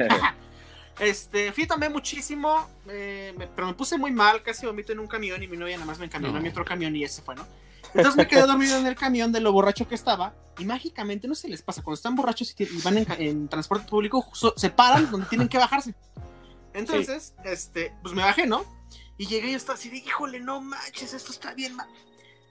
[0.99, 5.07] Este, fui tomé muchísimo, eh, me- pero me puse muy mal, casi vomito en un
[5.07, 6.51] camión y mi novia nada más me encaminó a mi No.
[6.51, 7.47] otro camión y ese fue, ¿no?
[7.95, 11.35] Entonces me quedé dormido en el camión de lo borracho que estaba y mágicamente, no
[11.35, 15.11] si les pasa, cuando están borrachos y, van en, en transporte público, so- se paran
[15.11, 15.95] donde tienen que bajarse.
[16.75, 18.65] Entonces, este, pues me bajé, ¿no?
[19.17, 21.89] Y llegué y estaba así de, híjole, no manches, esto está bien mal.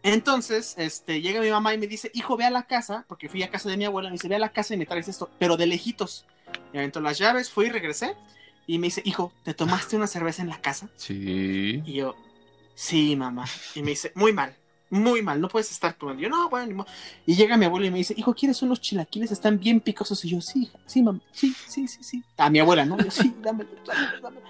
[0.04, 3.44] Entonces, este, llega mi mamá y me dice, hijo, ve a la casa, porque fui
[3.44, 5.30] a casa de mi abuela, me dice, ve a la casa y me traes esto,
[5.38, 6.26] pero de lejitos.
[6.74, 8.16] Me aventó las llaves, fui y regresé.
[8.68, 10.90] Y me dice, hijo, ¿te tomaste una cerveza en la casa?
[10.96, 11.82] Sí.
[11.86, 12.16] Y yo,
[12.74, 13.46] sí, mamá.
[13.76, 14.56] Y me dice, muy mal,
[14.90, 16.22] muy mal, no puedes estar tomando.
[16.22, 16.88] Y yo, no, bueno, ni modo".
[17.26, 19.32] Y llega mi abuela y me dice, hijo, ¿quieres unos chilaquiles?
[19.32, 20.24] Están bien picosos.
[20.26, 22.24] Y yo, sí, hija, sí, mamá, sí, sí, sí, sí.
[22.38, 22.98] A mi abuela, ¿no?
[23.00, 24.46] Y yo, sí, dámelo, dámelo, dámelo".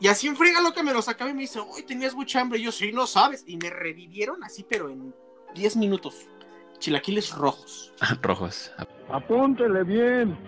[0.00, 2.40] Y así en friega lo que me los acabé y me dice, uy, tenías mucha
[2.40, 2.58] hambre.
[2.58, 3.44] Y yo, sí, no sabes.
[3.46, 5.12] Y me revivieron así, pero en
[5.54, 6.14] 10 minutos.
[6.78, 7.92] Chilaquiles rojos.
[8.22, 8.70] Rojos.
[9.10, 10.38] Apúntele bien.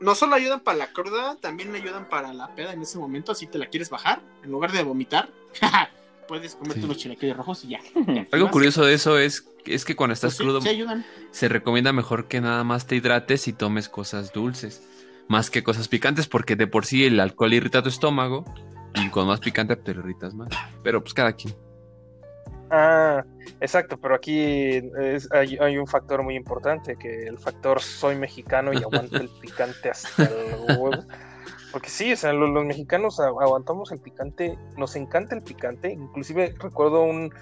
[0.00, 3.34] No solo ayudan para la cruda, también ayudan para la peda en ese momento.
[3.34, 5.28] Si te la quieres bajar, en lugar de vomitar,
[6.28, 6.84] puedes comerte Sí.
[6.84, 7.80] unos chilaquiles rojos y ya.
[8.32, 11.04] Algo curioso de eso es, es que cuando estás Pues sí, crudo sí ayudan.
[11.30, 14.82] se recomienda mejor que nada más te hidrates y tomes cosas dulces,
[15.28, 18.44] más que cosas picantes, porque de por sí el alcohol irrita tu estómago
[18.96, 20.48] y con más picante te irritas más.
[20.82, 21.54] Pero pues cada quien.
[22.70, 23.24] Ah,
[23.60, 28.72] exacto, pero aquí es- hay, hay un factor muy importante, que el factor soy mexicano
[28.72, 31.04] y aguanto el picante hasta el huevo.
[31.72, 35.92] Porque sí, o sea, lo- los, mexicanos agu- aguantamos el picante, nos encanta el picante,
[35.92, 37.32] inclusive recuerdo un,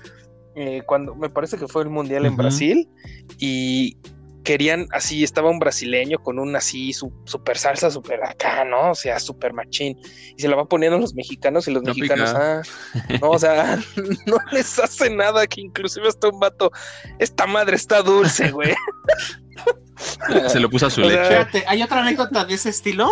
[0.57, 2.37] eh, cuando me parece que fue el mundial en.
[2.37, 2.91] Brasil
[3.39, 3.97] y
[4.45, 8.91] querían así, estaba un brasileño con un así su, super salsa, super acá, ¿no?
[8.91, 9.99] O sea, super machín.
[10.37, 12.61] Y se la va poniendo los mexicanos y los No mexicanos, pica.
[12.61, 13.79] ah, no, o sea,
[14.27, 16.71] no les hace nada que inclusive hasta un vato,
[17.19, 18.75] esta madre está dulce, güey.
[20.49, 21.25] Se lo puso a su O leche.
[21.25, 23.09] Fíjate, hay otra anécdota de ese estilo.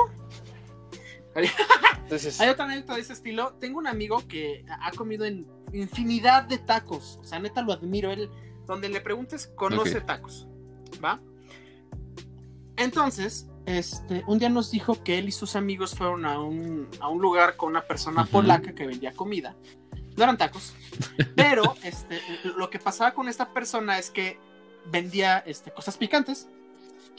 [1.34, 3.54] Entonces, Hay otra anécdota de ese estilo.
[3.58, 7.18] Tengo un amigo que ha comido en infinidad de tacos.
[7.22, 8.10] O sea, neta lo admiro.
[8.10, 8.28] Él,
[8.66, 10.46] donde le preguntes, conoce tacos.
[11.02, 11.20] ¿Va?
[12.76, 17.08] Entonces, este, un día nos dijo que él y sus amigos fueron a un, a
[17.08, 19.54] un lugar con una persona polaca que vendía comida.
[20.16, 20.74] No eran tacos.
[21.36, 22.20] Pero este,
[22.56, 24.38] lo que pasaba con esta persona es que
[24.90, 26.48] vendía este, cosas picantes.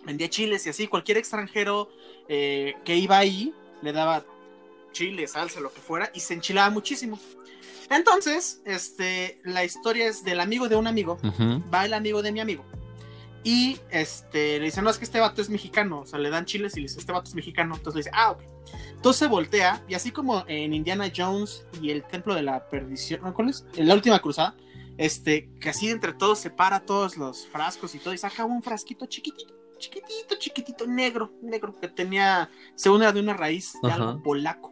[0.05, 0.87] Vendía chiles y así.
[0.87, 1.89] Cualquier extranjero
[2.27, 4.25] eh, que iba ahí le daba
[4.91, 7.19] chile, salsa, lo que fuera, y se enchilaba muchísimo.
[7.89, 11.19] Entonces, este, la historia es del amigo de un amigo,
[11.73, 12.63] va el amigo de mi amigo,
[13.43, 16.45] y este, le dice, no, es que este vato es mexicano, o sea, le dan
[16.45, 18.41] chiles y le dice, este vato es mexicano, entonces le dice, ah, ok.
[18.91, 23.21] Entonces se voltea, y así como en Indiana Jones y el Templo de la Perdición,
[23.21, 23.33] ¿no?
[23.33, 23.65] ¿cuál es?
[23.75, 24.55] En la última cruzada,
[24.97, 29.05] este, que así entre todos separa todos los frascos y todo, y saca un frasquito
[29.07, 33.95] chiquitito, chiquitito, chiquitito, negro, negro, que tenía, según era de una raíz de Ajá.
[33.95, 34.71] algo polaco.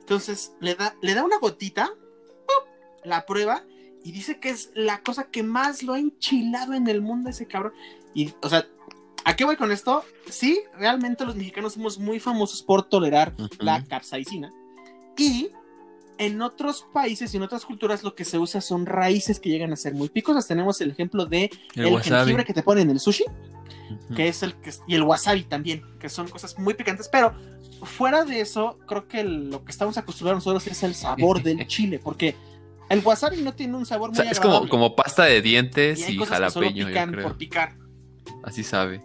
[0.00, 2.72] Entonces le da, le da una gotita, ¡pum!
[3.04, 3.64] la prueba,
[4.06, 7.48] y dice que es la cosa que más lo ha enchilado en el mundo ese
[7.48, 7.72] cabrón.
[8.14, 8.64] Y, o sea,
[9.24, 10.04] ¿a qué voy con esto?
[10.30, 13.48] Sí, realmente los mexicanos somos muy famosos por tolerar Ujú.
[13.58, 14.52] la capsaicina.
[15.18, 15.48] Y
[16.18, 19.72] en otros países y en otras culturas lo que se usa son raíces que llegan
[19.72, 20.46] a ser muy picosas.
[20.46, 24.14] Tenemos el ejemplo de El el, jengibre que te ponen en el sushi, Ujú.
[24.14, 27.34] que es el que y el wasabi también, que son cosas muy picantes, pero
[27.82, 31.98] fuera de eso, creo que lo que estamos acostumbrados nosotros es el sabor del chile,
[31.98, 32.36] porque
[32.88, 34.70] el wasabi no tiene un sabor O muy sea, es como, agradable.
[34.70, 37.22] como pasta de y dientes hay y, cosas que solo jalapeño, yo pican creo.
[37.28, 37.76] por picar
[38.44, 39.00] Así sabe.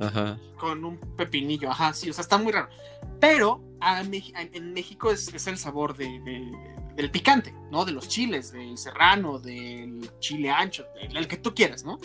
[0.00, 0.38] Ajá.
[0.58, 2.68] con un pepinillo, ajá, sí, o sea, está muy raro.
[3.20, 6.52] Pero a Mex- a- en México es, es el sabor de, de-
[6.96, 7.84] del picante, ¿no?
[7.84, 11.98] De los chiles, del serrano, del chile ancho, del el que tú quieras, ¿no?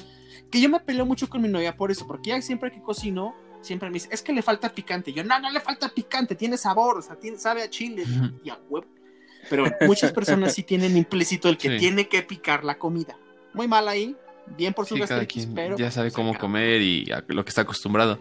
[0.52, 3.89] Que yo me peleo mucho con mi novia por eso, porque siempre que cocino, siempre
[3.89, 5.12] me dice, es que le falta picante.
[5.12, 8.06] Yo, no, no le falta picante, tiene sabor, o sea, tiene, sabe a chile
[8.43, 8.88] y a huevo.
[9.49, 11.77] Pero muchas personas sí tienen implícito el que Sí.
[11.77, 13.17] tiene que picar la comida.
[13.53, 14.15] Muy mal ahí,
[14.57, 15.77] bien por su Sí, gastritis, pero...
[15.77, 18.19] ya sabe pues, cómo comer y a lo que está acostumbrado.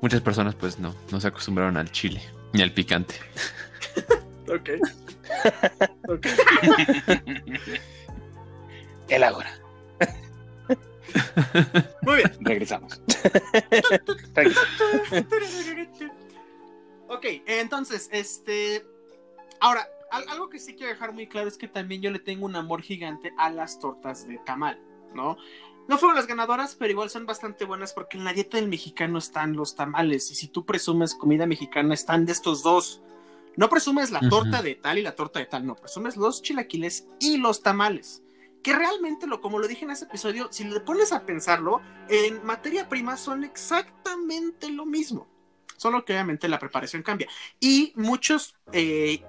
[0.00, 3.14] Muchas personas, pues no, no se acostumbraron al chile ni al picante.
[4.48, 4.70] Ok.
[6.08, 6.26] Ok.
[9.08, 9.60] El ahora.
[12.02, 12.32] Muy bien.
[12.40, 13.00] Regresamos.
[17.08, 18.84] ok, entonces, este.
[19.60, 22.46] Ahora, al- algo que sí quiero dejar muy claro es que también yo le tengo
[22.46, 24.80] un amor gigante a las tortas de tamal,
[25.14, 25.36] ¿no?
[25.88, 29.18] No fueron las ganadoras, pero igual son bastante buenas porque en la dieta del mexicano
[29.18, 30.30] están los tamales.
[30.30, 33.00] Y si tú presumes comida mexicana, están de estos dos.
[33.56, 37.06] No presumes la torta de tal y la torta de tal, no, presumes los chilaquiles
[37.18, 38.22] y los tamales.
[38.62, 42.44] Que realmente, lo, como lo dije en ese episodio, si le pones a pensarlo, en
[42.44, 45.26] materia prima son exactamente lo mismo.
[45.76, 47.28] Solo que obviamente la preparación cambia.
[47.60, 49.24] Y muchos, eh,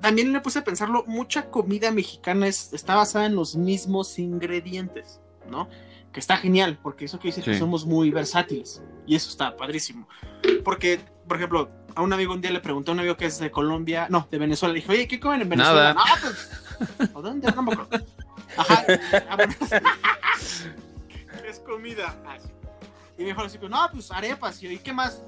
[0.00, 5.20] también le puse a pensarlo, mucha comida mexicana es- está basada en los mismos ingredientes,
[5.48, 5.68] ¿no?
[6.12, 8.82] Que está genial, porque eso quiere decir que somos muy versátiles.
[9.06, 10.08] Y eso está padrísimo.
[10.64, 13.38] Porque, por ejemplo, a un amigo un día le pregunté a un amigo que es
[13.38, 15.94] de Colombia, no, de Venezuela, le dije, oye, ¿qué comen en Venezuela?
[15.94, 15.94] Nada.
[15.94, 17.52] No, pues, ¿o dónde?
[17.52, 18.06] No me acuerdo.
[18.56, 18.84] Ajá,
[19.28, 19.54] ah, bueno.
[21.42, 22.16] ¿Qué es comida?
[22.26, 22.36] Ah.
[23.18, 24.62] Y me dijo así, no, pues arepas.
[24.62, 25.20] Y yo, ¿y qué más?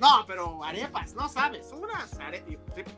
[0.00, 2.54] No, pero arepas, no sabes, unas arepas.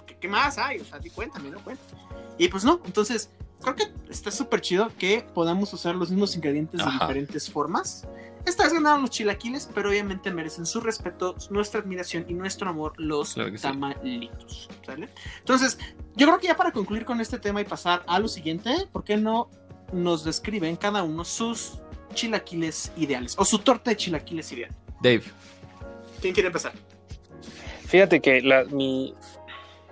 [0.06, 0.80] ¿Qué, qué más hay?
[0.80, 2.02] O sea, di cuéntame, no cuéntame.
[2.38, 3.30] Y pues no, entonces,
[3.60, 8.06] creo que está súper chido que podamos usar los mismos ingredientes de diferentes formas.
[8.44, 12.92] Esta vez ganaron los chilaquiles, pero obviamente merecen su respeto, nuestra admiración y nuestro amor
[12.98, 13.62] los Claro que sí.
[13.62, 14.68] tamalitos.
[14.84, 15.08] ¿sale?
[15.38, 15.78] Entonces,
[16.14, 19.02] yo creo que ya para concluir con este tema y pasar a lo siguiente, ¿por
[19.02, 19.48] qué no
[19.94, 21.78] nos describen cada uno sus
[22.12, 24.74] chilaquiles ideales o su torta de chilaquiles ideal?
[25.00, 25.24] Dave.
[26.24, 26.72] ¿Quién quiere empezar?
[27.86, 29.12] Fíjate que la, mi.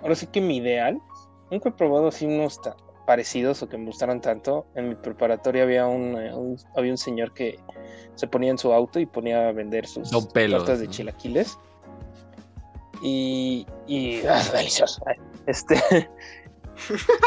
[0.01, 0.99] Ahora sí que mi ideal.
[1.51, 2.73] Nunca he probado así unos tan
[3.05, 4.65] parecidos o que me gustaran tanto.
[4.73, 7.59] En mi preparatoria había un, eh, un- había un señor que
[8.15, 10.91] se ponía en su auto y ponía a vender sus Pelos, tortas de ¿no?
[10.91, 11.59] chilaquiles.
[13.03, 13.67] Y.
[13.85, 15.03] y ah, delicioso.
[15.45, 15.75] Este.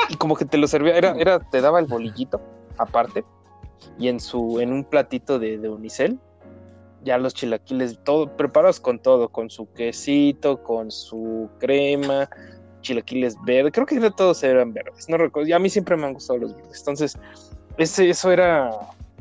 [0.09, 2.41] y como que te lo servía, era, era, te daba el bolillito
[2.77, 3.25] aparte.
[4.01, 6.19] Y en su, en un platito de, de unicel,
[7.07, 12.29] ya los chilaquiles, todo, preparados con todo, con su quesito, con su crema,
[12.83, 16.13] chilaquiles verdes, creo que todos eran verdes, no recuerdo, y a mí siempre me han
[16.15, 17.17] gustado los verdes, entonces,
[17.79, 18.71] ese, eso era,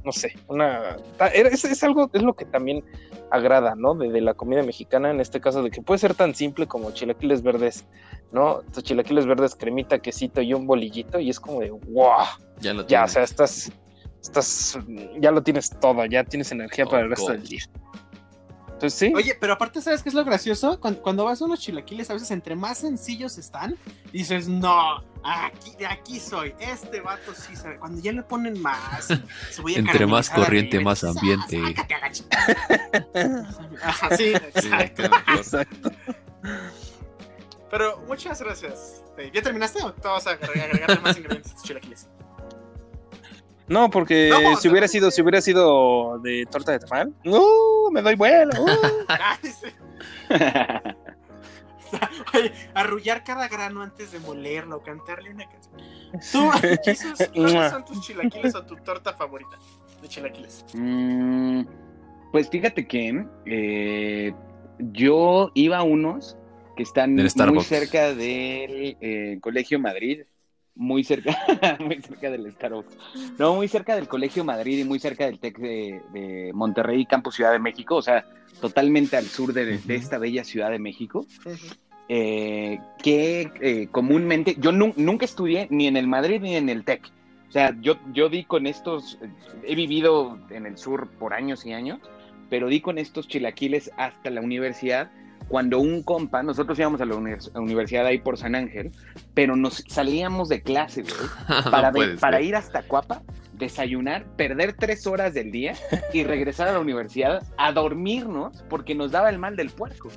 [0.04, 0.98] no sé, una,
[1.34, 2.84] era- es, es algo, es lo que también
[3.32, 3.96] agrada, ¿no?
[3.96, 6.92] De, de la comida mexicana, en este caso, de que puede ser tan simple como
[6.92, 7.86] chilaquiles verdes,
[8.32, 8.62] ¿no?
[8.74, 12.26] Tus chilaquiles verdes, cremita, quesito y un bolillito, y es como de, wow,
[12.62, 13.72] Ya lo ya, o sea, estás,
[14.26, 14.78] estás,
[15.20, 17.64] ya lo tienes todo, ya tienes energía para el resto del día.
[18.68, 20.82] Entonces, sí, Oye, pero aparte, ¿sabes qué es lo gracioso?
[20.82, 23.78] Cuando, cuando vas a unos chilaquiles, a veces entre más sencillos están,
[24.12, 27.78] dices, no, aquí, de aquí soy, este vato sí sabe.
[27.78, 29.08] Cuando ya le ponen más,
[29.52, 31.62] cebolla Entre más corriente, arriba, más ambiente.
[31.64, 33.80] "Ah, sácate a la chingada".
[33.84, 35.04] Ajá, sí, exacto.
[35.38, 35.92] exacto.
[37.72, 39.04] Pero muchas gracias.
[39.16, 39.32] Dave.
[39.34, 42.10] ¿Ya terminaste o te vas a agregar, agregarle más ingredientes a tus chilaquiles?
[43.68, 44.72] No, porque No, si no.
[44.72, 48.52] hubiera sido, si hubiera sido de torta de tamal, no, me doy vuelo.
[48.62, 48.68] uh.
[52.34, 55.76] Oye, arrullar cada grano antes de molerlo, cantarle una canción.
[56.32, 56.50] Tú,
[56.84, 59.58] Jesus, ¿cuáles son tus chilaquiles o tu torta favorita
[60.02, 60.66] de chilaquiles?
[60.74, 61.64] Mm,
[62.32, 64.34] pues fíjate que eh,
[64.80, 66.38] yo iba a unos
[66.76, 70.24] que están muy cerca del eh, Colegio Madrid
[70.76, 71.36] muy cerca,
[71.80, 72.98] muy cerca del Starbucks.
[73.38, 77.36] No, muy cerca del Colegio Madrid y muy cerca del TEC de, de Monterrey, Campus
[77.36, 78.26] Ciudad de México, o sea,
[78.62, 81.26] totalmente al sur de, de esta bella Ciudad de México.
[82.08, 86.84] eh, que eh, comúnmente, yo nu- nunca estudié ni en el Madrid ni en el
[86.84, 87.02] TEC.
[87.50, 89.18] O sea, yo, yo di con estos,
[89.64, 92.00] he vivido en el sur por años y años,
[92.50, 95.10] pero di con estos chilaquiles hasta la universidad,
[95.48, 98.92] cuando un compa, nosotros íbamos a la univers- universidad ahí por San Ángel,
[99.34, 101.62] pero nos salíamos de clase, güey,
[102.20, 103.22] para, ir hasta Cuapa,
[103.54, 105.76] desayunar, perder tres horas del día
[106.12, 110.10] y regresar a la universidad a dormirnos porque nos daba el mal del puerco.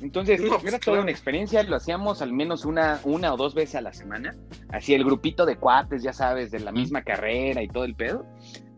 [0.00, 0.80] Entonces, No, pues, era claro.
[0.80, 4.34] toda una experiencia, lo hacíamos al menos una, una o dos veces a la semana,
[4.70, 8.24] así el grupito de cuates, ya sabes, de la misma carrera y todo el pedo.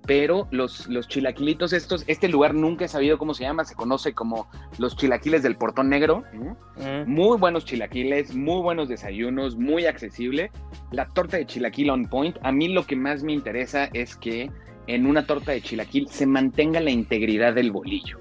[0.09, 4.14] Pero los, los chilaquilitos estos, este lugar nunca he sabido cómo se llama, se conoce
[4.14, 6.25] como los chilaquiles del Portón Negro.
[6.33, 7.05] Mm.
[7.07, 10.51] Muy buenos chilaquiles, muy buenos desayunos, muy accesible.
[10.92, 12.38] La torta de chilaquil on point.
[12.42, 14.51] A mí lo que más me interesa es que
[14.87, 18.18] en una torta de chilaquil se mantenga la integridad del bolillo.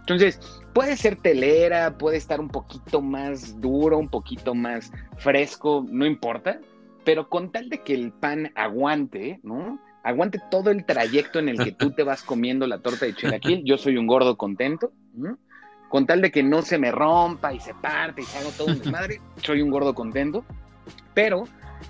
[0.00, 0.38] Entonces,
[0.74, 6.60] puede ser telera, puede estar un poquito más duro, un poquito más fresco, no importa.
[7.04, 9.78] Pero con tal de que el pan aguante, ¿no?
[10.06, 13.64] Aguante todo el trayecto en el que tú te vas comiendo la torta de chilaquil.
[13.64, 14.92] Yo soy un gordo contento.
[15.88, 18.68] con tal de que no se me rompa y se parte y se haga todo
[18.68, 20.44] un desmadre, soy un gordo contento.
[21.12, 21.42] Pero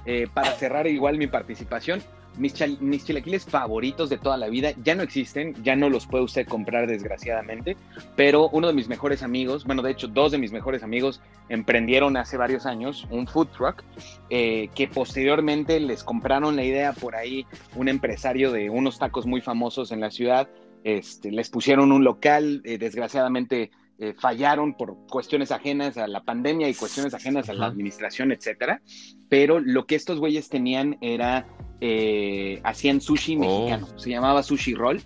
[0.06, 2.00] eh, para cerrar igual mi participación,
[2.38, 6.24] mis, mis chilaquiles favoritos de toda la vida ya no existen, ya no los puede
[6.24, 7.76] usted comprar desgraciadamente,
[8.14, 12.16] pero uno de mis mejores amigos, bueno, de hecho dos de mis mejores amigos emprendieron
[12.16, 13.82] hace varios años un food truck
[14.30, 19.40] eh, que posteriormente les compraron la idea por ahí un empresario de unos tacos muy
[19.40, 20.48] famosos en la ciudad,
[20.84, 26.68] este, les pusieron un local, eh, desgraciadamente eh, fallaron por cuestiones ajenas a la pandemia
[26.68, 28.82] y cuestiones ajenas a la administración, etcétera.
[29.30, 31.46] Pero lo que estos güeyes tenían era
[31.80, 33.40] eh, hacían sushi Oh.
[33.40, 35.02] mexicano, se llamaba sushi roll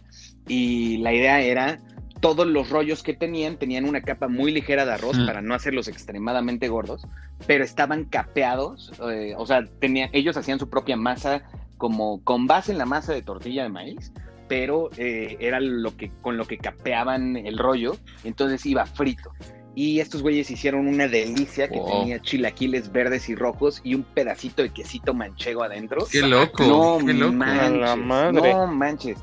[0.48, 1.78] y la idea era
[2.20, 5.26] todos los rollos que tenían tenían una capa muy ligera de arroz Mm.
[5.26, 7.06] para no hacerlos extremadamente gordos,
[7.46, 11.42] pero estaban capeados, eh, o sea, tenían, ellos hacían su propia masa
[11.78, 14.12] como con base en la masa de tortilla de maíz,
[14.48, 19.30] pero eh, era lo que con lo que capeaban el rollo, entonces iba frito.
[19.74, 22.00] Y estos güeyes hicieron una delicia que Wow.
[22.00, 26.06] tenía chilaquiles verdes y rojos y un pedacito de quesito manchego adentro.
[26.10, 26.64] Qué loco,
[26.98, 27.32] No qué loco.
[27.32, 28.52] manches, la madre.
[28.52, 29.18] no manches.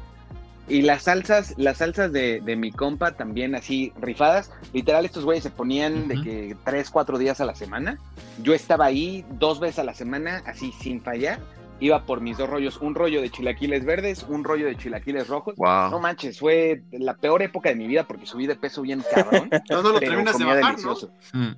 [0.70, 4.52] Y las salsas, las salsas de, de mi compa también así rifadas.
[4.74, 7.98] Literal, estos güeyes se ponían de que tres, cuatro días a la semana.
[8.44, 11.40] Yo estaba ahí dos veces a la semana, así sin fallar.
[11.80, 15.56] Iba por mis dos rollos, un rollo de chilaquiles verdes, un rollo de chilaquiles rojos.
[15.58, 15.92] Wow.
[15.92, 19.50] No manches, fue la peor época de mi vida porque subí de peso bien cabrón.
[19.70, 21.12] No, no lo terminas de bajar, delicioso.
[21.34, 21.52] Mm.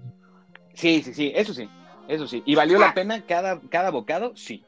[0.74, 1.70] Sí, sí, sí, eso sí,
[2.08, 2.44] eso sí.
[2.46, 4.34] ¿Y valió la pena cada, cada bocado?
[4.36, 4.66] Sí.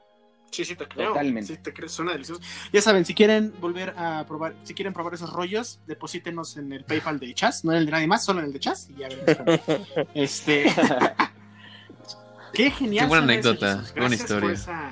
[0.51, 1.09] Sí, sí te creo.
[1.09, 1.55] Totalmente.
[1.55, 2.41] Sí te creo, suena delicioso.
[2.73, 6.83] Ya saben, si quieren volver a probar, si quieren probar esos rollos, deposítenos en el
[6.83, 8.95] PayPal de Chas, no en el de nadie más, solo en el de Chas y
[8.99, 9.61] ya veremos.
[10.13, 10.65] Este.
[12.53, 13.05] Qué genial.
[13.05, 14.51] Qué buena anécdota, buena Gracias por historia.
[14.53, 14.91] esa-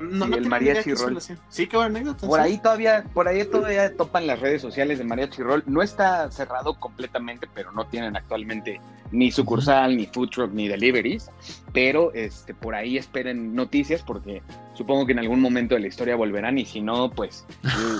[0.00, 1.18] No, Y no el mariachi roll.
[1.48, 2.26] Sí, qué buena anécdota.
[2.26, 2.46] Por sí.
[2.46, 5.62] ahí todavía, por ahí todavía topan las redes sociales de Mariachi Roll.
[5.66, 8.80] No está cerrado completamente, pero no tienen actualmente
[9.10, 11.30] ni sucursal, ni food truck, ni deliveries.
[11.72, 14.42] Pero este, por ahí esperen noticias porque
[14.74, 17.46] supongo que en algún momento de la historia volverán y si no, pues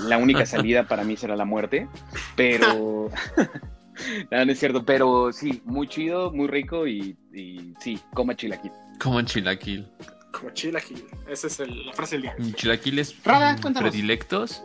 [0.05, 1.87] la única salida para mí será la muerte.
[2.35, 3.09] Pero
[4.31, 8.71] no, no es cierto, pero sí, muy chido, muy rico y, y sí, coma chilaquil.
[8.99, 9.87] Como en chilaquil.
[10.31, 11.05] Como chilaquil.
[11.27, 12.35] Esa es el- la frase del día.
[12.37, 14.63] Mm, Chilaquiles Rada, mm, predilectos.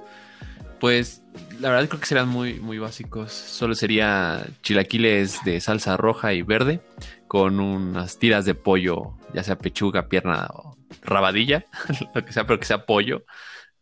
[0.81, 1.23] Pues
[1.61, 3.33] la verdad creo que serán muy, muy básicos.
[3.33, 6.81] Solo sería chilaquiles de salsa roja y verde
[7.29, 11.65] con unas tiras de pollo, ya sea pechuga, pierna o rabadilla,
[12.15, 13.25] lo que sea, pero que sea pollo.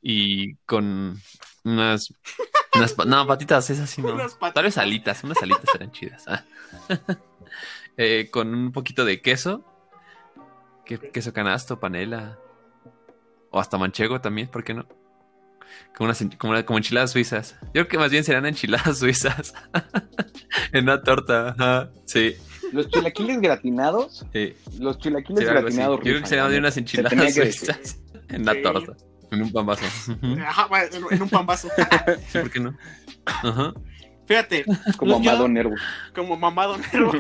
[0.01, 1.21] Y con
[1.65, 2.13] unas,
[3.07, 4.17] no, patitas, esas sí no.
[4.53, 6.25] Tal vez alitas, unas alitas serán chidas.
[7.99, 9.67] Eh, con un poquito de queso.
[10.85, 12.39] Que- queso canasto, panela.
[13.51, 14.87] O hasta manchego también, ¿por qué no?
[15.97, 17.57] Como, unas como, como enchiladas suizas.
[17.67, 19.55] Yo creo que más bien serán enchiladas suizas.
[20.73, 21.51] en una torta.
[21.59, 22.35] ajá, Sí.
[22.73, 24.55] Los chilaquiles gratinados, sí.
[24.81, 25.55] los chilaquiles algo así.
[25.55, 26.01] Yo gratinados.
[26.01, 27.99] creo que serían de unas enchiladas suizas.
[28.31, 28.63] En la Sí.
[28.63, 28.93] torta.
[29.31, 29.85] En un pambazo.
[30.47, 30.69] Ajá,
[31.11, 31.69] en, un pambazo.
[32.29, 32.75] Sí, ¿por qué no?
[33.27, 33.75] Ajá.
[34.27, 34.65] Fíjate,
[34.97, 35.75] Como yo- Amado Nervo.
[36.15, 37.13] como mamado negro.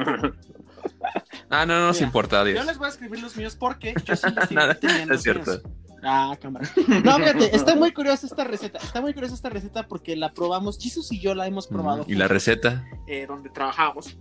[1.52, 4.26] Ah, no, no nos importa, Yo les voy a escribir los míos porque yo sí
[4.28, 5.50] investigué Nada, los es cierto.
[5.50, 5.62] míos.
[6.02, 6.68] Ah, cámara.
[7.04, 8.78] No, fíjate, está muy curiosa esta receta.
[8.78, 10.78] Está muy curiosa esta receta porque la probamos.
[10.80, 12.04] Jesus y yo la hemos probado.
[12.08, 12.84] Y la receta.
[13.06, 14.16] eh, donde trabajamos.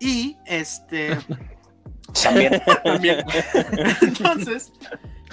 [0.00, 1.16] Y este
[2.22, 2.60] También.
[2.84, 3.24] también.
[4.02, 4.72] Entonces,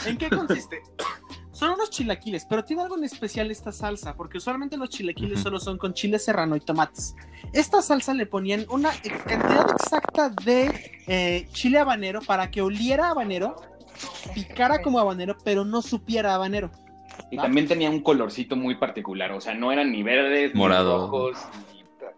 [0.06, 0.82] ¿En qué consiste?
[1.60, 5.60] Son unos chilaquiles, pero tiene algo en especial esta salsa, porque usualmente los chilaquiles solo
[5.60, 7.18] son con chile serrano y tomates.
[7.52, 8.92] Esta salsa le ponían una
[9.28, 13.58] cantidad exacta de eh, chile habanero para que oliera habanero,
[14.34, 16.72] picara como habanero, pero no supiera a habanero.
[17.30, 20.94] Y también tenía un colorcito muy particular, o sea, no eran ni verdes, Morado.
[20.94, 21.38] ni rojos,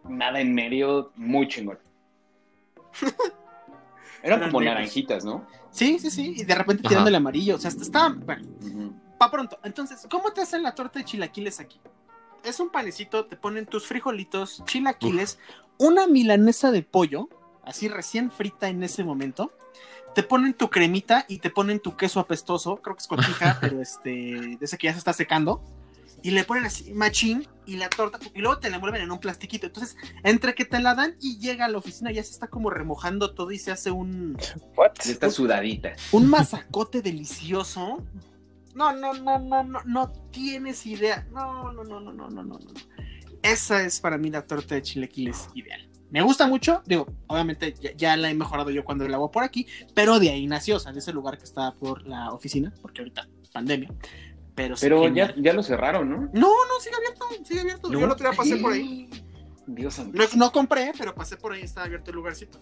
[0.07, 1.79] ni nada en medio, muy chingón.
[4.23, 4.75] Eran Eran como negros.
[4.75, 5.47] naranjitas, ¿no?
[5.71, 6.89] Sí, sí, sí, y de repente Ajá.
[6.89, 8.43] tirando el amarillo, o sea, hasta está, bueno.
[9.21, 9.59] Pa' pronto.
[9.63, 11.79] Entonces, ¿cómo te hacen la torta de chilaquiles aquí?
[12.43, 15.37] Es un panecito, te ponen tus frijolitos, chilaquiles,
[15.77, 17.29] una milanesa de pollo,
[17.63, 19.53] así recién frita en ese momento.
[20.15, 23.79] Te ponen tu cremita y te ponen tu queso apestoso, creo que es cotija, pero
[23.79, 25.61] este, de ese que ya se está secando.
[26.23, 29.19] Y le ponen así machín y la torta, y luego te la envuelven en un
[29.19, 29.67] plastiquito.
[29.67, 32.71] Entonces, entre que te la dan y llega a la oficina, ya se está como
[32.71, 34.35] remojando todo y se hace un,
[34.75, 34.93] What?
[35.05, 36.01] De estas sudaditas.
[36.11, 38.03] un mazacote delicioso.
[38.75, 41.27] No, no, no, no, no, no tienes idea.
[41.31, 42.59] No, no, no, no, no, no, no, no.
[43.41, 45.89] Esa es para mí la torta de chilequiles ideal.
[46.09, 49.43] Me gusta mucho, digo, obviamente ya, ya la he mejorado yo cuando la hago por
[49.43, 49.65] aquí,
[49.95, 53.01] pero de ahí nació, o sea, de ese lugar que está por la oficina, porque
[53.01, 53.93] ahorita pandemia.
[54.53, 55.33] Pero, sí, Pero genial.
[55.37, 56.17] ya, ya lo cerraron, ¿no?
[56.33, 57.91] No, no, sigue abierto, sigue abierto.
[57.91, 59.09] Yo el otro pasé por ahí.
[59.67, 60.17] Dios santo.
[60.17, 62.59] No, no compré, pero pasé por ahí, estaba abierto el lugarcito.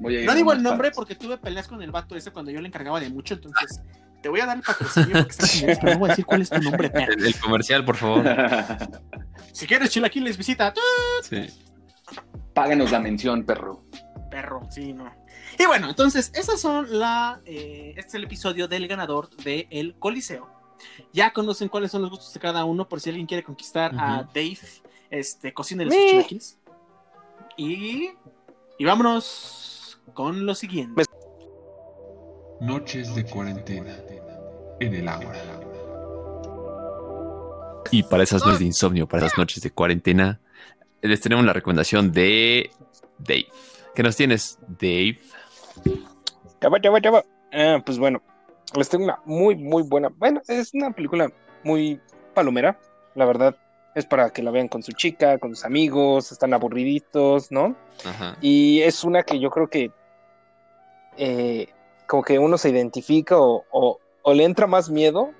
[0.00, 2.50] Voy a ir No digo el nombre porque tuve peleas con el vato ese cuando
[2.50, 3.82] yo le encargaba de mucho, entonces
[4.24, 5.46] te voy a dar el patrocinio porque está
[5.82, 7.12] pero no voy a decir cuál es tu nombre, perro.
[7.12, 8.24] El, el comercial, por favor.
[9.52, 10.72] Si quieres chilaquiles, visita.
[11.22, 11.46] Sí.
[12.54, 13.84] Páganos la mención, perro.
[14.30, 15.14] Perro, sí, no.
[15.58, 17.42] Y bueno, entonces, esas son la.
[17.44, 20.48] eh, este es el episodio del ganador de El Coliseo.
[21.12, 24.22] Ya conocen cuáles son los gustos de cada uno, por si alguien quiere conquistar a.
[24.34, 24.58] Dave,
[25.10, 26.58] este, cocina de los chilaquiles.
[27.58, 28.10] Y.
[28.78, 31.04] Y vámonos con lo siguiente.
[32.64, 33.94] Noches de cuarentena
[34.80, 35.34] en el agua.
[37.90, 40.40] Y para esas noches de insomnio, para esas noches de cuarentena,
[41.02, 42.70] les tenemos la recomendación de
[43.18, 43.48] Dave.
[43.94, 45.18] ¿Qué nos tienes, Dave?
[46.62, 47.24] Ya va, ya va, ya va.
[47.52, 48.22] Ah, pues bueno,
[48.74, 50.08] les tengo una muy, muy buena.
[50.16, 51.30] Bueno, es una película
[51.64, 52.00] muy
[52.32, 52.78] palomera,
[53.14, 53.56] la verdad.
[53.94, 57.76] Es para que la vean con su chica, con sus amigos, están aburriditos, ¿no?
[58.06, 58.38] Ajá.
[58.40, 59.90] Y es una que yo creo que
[61.18, 61.73] eh,
[62.08, 65.30] como que uno se identifica o, o- o le entra más miedo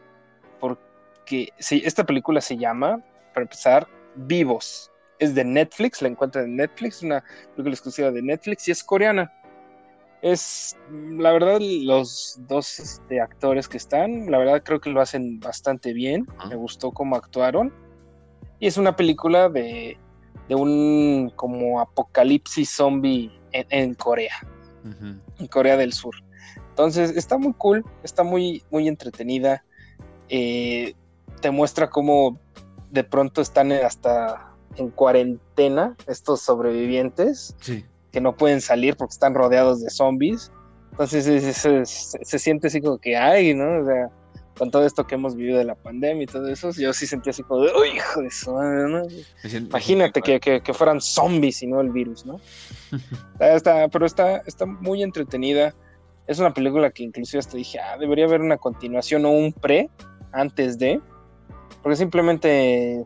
[0.60, 3.02] porque sí, esta película se llama,
[3.32, 3.86] para empezar,
[4.16, 4.90] Vivos.
[5.18, 9.32] Es de Netflix, la encuentran en Netflix, una película exclusiva de Netflix y es coreana.
[10.22, 15.38] Es, la verdad, los dos este, actores que están, la verdad creo que lo hacen
[15.40, 16.26] bastante bien.
[16.48, 17.72] Me gustó cómo actuaron.
[18.58, 19.98] Y es una película de,
[20.48, 24.34] de un como apocalipsis zombie en, en Corea,
[25.38, 26.14] en Corea del Sur.
[26.74, 29.64] Entonces está muy cool, está muy, muy entretenida.
[30.28, 30.94] Eh,
[31.40, 32.40] te muestra cómo
[32.90, 37.84] de pronto están hasta en cuarentena estos sobrevivientes Sí.
[38.10, 40.50] que no pueden salir porque están rodeados de zombies.
[40.90, 43.80] Entonces es- es- es- se siente así como que, ay, ¿no?
[43.80, 44.08] O sea,
[44.58, 47.30] con todo esto que hemos vivido de la pandemia y todo eso, yo sí sentí
[47.30, 49.02] así como de, uy, hijo de su madre, ¿no?
[49.48, 52.40] Siento- Imagínate que, que- que fueran zombies y no el virus, ¿no?
[53.34, 55.72] Está- está- pero está, está muy entretenida.
[56.26, 59.90] Es una película que inclusive hasta dije, ah, debería haber una continuación o un pre
[60.32, 61.00] antes de.
[61.82, 63.04] Porque simplemente,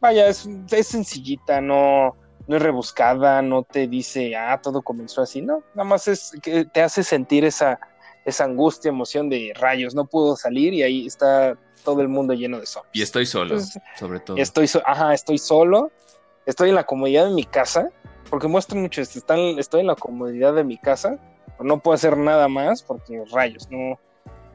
[0.00, 2.14] vaya, es, es sencillita, no,
[2.46, 5.62] no es rebuscada, no te dice, ah, todo comenzó así, no.
[5.74, 7.80] Nada más es que te hace sentir esa,
[8.24, 12.60] esa angustia, emoción de rayos, no puedo salir y ahí está todo el mundo lleno
[12.60, 12.94] de zombies.
[12.94, 13.58] Y estoy solo,
[13.98, 14.36] sobre todo.
[14.36, 15.90] Estoy, so- ajá, estoy solo,
[16.46, 17.88] estoy en la comodidad de mi casa,
[18.30, 21.18] porque muestran mucho esto, están, estoy en la comodidad de mi casa,
[21.62, 23.98] no puedo hacer nada más porque rayos, no,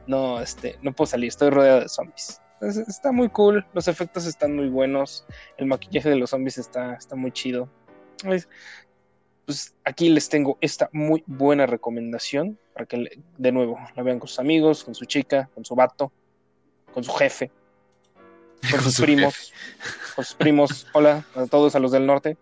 [0.06, 2.40] no, este, no puedo salir, estoy rodeado de zombies.
[2.54, 5.24] Entonces, está muy cool, los efectos están muy buenos,
[5.58, 7.68] el maquillaje de los zombies está, está muy chido.
[8.24, 8.48] Es-
[9.46, 14.28] Pues aquí les tengo esta muy buena recomendación para que de nuevo la vean con
[14.28, 16.12] sus amigos, con su chica, con su vato,
[16.92, 17.50] con su jefe,
[18.70, 19.52] con sus su primos,
[20.16, 20.86] con sus primos.
[20.92, 22.36] Hola a todos a los del norte.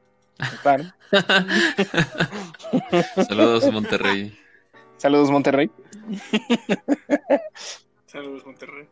[0.63, 0.85] Claro.
[3.29, 4.37] Saludos, Monterrey.
[4.99, 5.71] Saludos, Monterrey.
[8.07, 8.89] Saludos, Monterrey.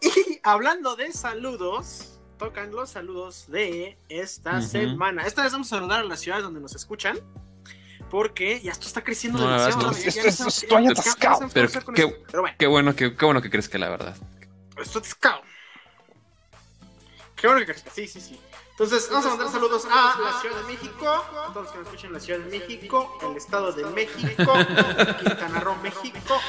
[0.00, 5.22] Y hablando de saludos, tocan los saludos de esta semana.
[5.26, 7.18] Esta vez vamos a saludar a las ciudades donde nos escuchan.
[8.10, 9.90] Porque ya esto está creciendo No, demasiado.
[9.92, 11.48] ya- ya esto- estoy ya atascado.
[11.48, 11.70] qué Pero.
[12.26, 14.14] Pero bueno, Qué bueno que, qué bueno que crezca, la verdad.
[14.76, 15.40] estoy atascado.
[17.36, 17.90] Qué bueno que crezca.
[17.90, 18.38] Sí, sí, sí.
[18.72, 21.86] Entonces, vamos a mandar saludos a la Ciudad de México, a todos los que nos
[21.88, 24.52] escuchan en la Ciudad de México, el Estado de México,
[25.20, 26.40] Quintana Roo, México.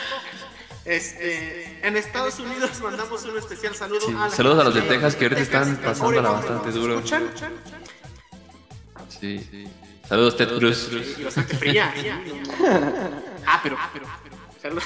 [0.85, 4.81] Este, en Estados Unidos mandamos un especial saludo Sí, a la saludos a los de
[4.81, 6.95] Texas que ahorita están pasándola bastante ¿nos duro.
[6.95, 7.29] escuchan?
[9.07, 9.67] Sí, sí.
[10.07, 10.89] Saludos, Ted Cruz.
[11.17, 11.93] Y bastante fría.
[13.45, 14.35] Ah, pero, ah, pero, pero.
[14.61, 14.83] Saludos.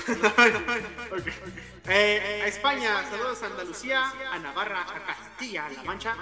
[1.89, 6.15] Eh, a España, saludos a Andalucía, a Navarra, a Castilla, a La Mancha.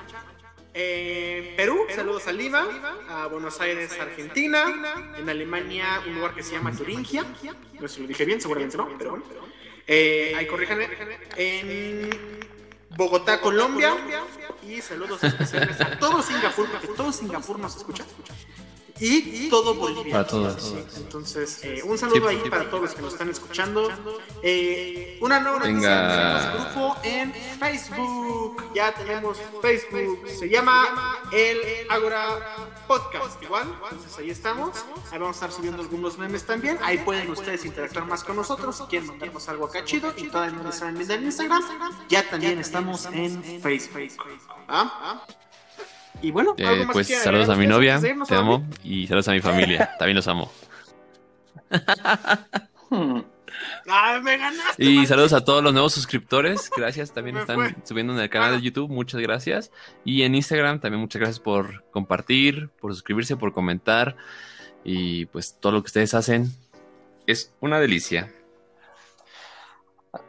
[0.78, 2.68] Eh, Perú, saludos a Lima,
[3.08, 5.14] a Buenos Aires, Argentina.
[5.18, 7.24] En Alemania, un lugar que se llama Turingia.
[7.80, 9.26] No sé si lo dije bien, seguramente no, pero bueno.
[9.88, 10.48] Eh, ahí.
[11.38, 12.10] En
[12.90, 13.96] Bogotá, Colombia.
[14.68, 18.04] Y saludos especiales a todo Singapur, porque todo Singapur nos escucha.
[19.00, 20.14] Y todo Bolivia.
[20.14, 20.62] Para todas.
[20.62, 22.50] Sí, entonces, eh, un saludo Sí, ahí sí.
[22.50, 23.90] para todos los que nos están escuchando.
[24.42, 26.54] Eh, una nueva noticia, Venga.
[26.54, 28.72] tenemos grupo en Facebook.
[28.74, 30.28] Ya tenemos Facebook.
[30.30, 31.58] Se llama El
[31.90, 32.40] Agora
[32.88, 33.42] Podcast.
[33.44, 34.78] Igual, entonces ahí estamos.
[35.12, 36.80] Ahí vamos a estar subiendo algunos memes también.
[36.82, 38.78] Ahí pueden ustedes interactuar más con nosotros.
[38.78, 41.64] Si quieren mandarnos algo acá chido y todavía no les saben bien en Instagram,
[42.08, 44.10] ya también estamos en Facebook.
[44.68, 45.26] ¿Ah?
[46.26, 48.66] Y bueno, Eh, ¿algo más pues que saludos a mi novia, te amo.
[48.84, 50.52] Y saludos a mi familia, también los amo.
[53.88, 54.84] ¡Ah, me ganaste!
[54.84, 56.72] Y saludos a todos los nuevos suscriptores.
[56.76, 57.76] Gracias, también Me están fue.
[57.84, 58.90] subiendo en el canal de YouTube.
[58.90, 59.72] Muchas gracias.
[60.04, 64.16] Y en Instagram también muchas gracias por compartir, por suscribirse, por comentar.
[64.84, 66.52] Y pues todo lo que ustedes hacen
[67.28, 68.32] es una delicia.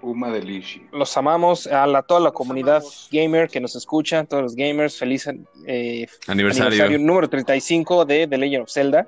[0.03, 0.83] Uma delicia.
[0.93, 5.29] Los amamos a la, toda la comunidad gamer que nos escucha, todos los gamers, feliz
[5.67, 6.99] eh, Aniversario.
[6.99, 9.07] número 35 de The Legend of Zelda.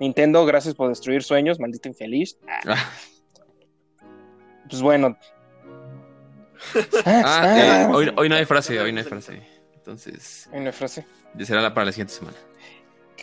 [0.00, 2.36] Nintendo, gracias por destruir sueños, maldito infeliz.
[2.66, 2.88] Ah,
[4.68, 5.16] Pues bueno.
[7.04, 9.42] ah, Ah, eh, hoy, hoy no hay frase, hoy no hay frase.
[9.74, 11.06] Entonces, Hay una frase.
[11.44, 12.36] será la para la siguiente semana.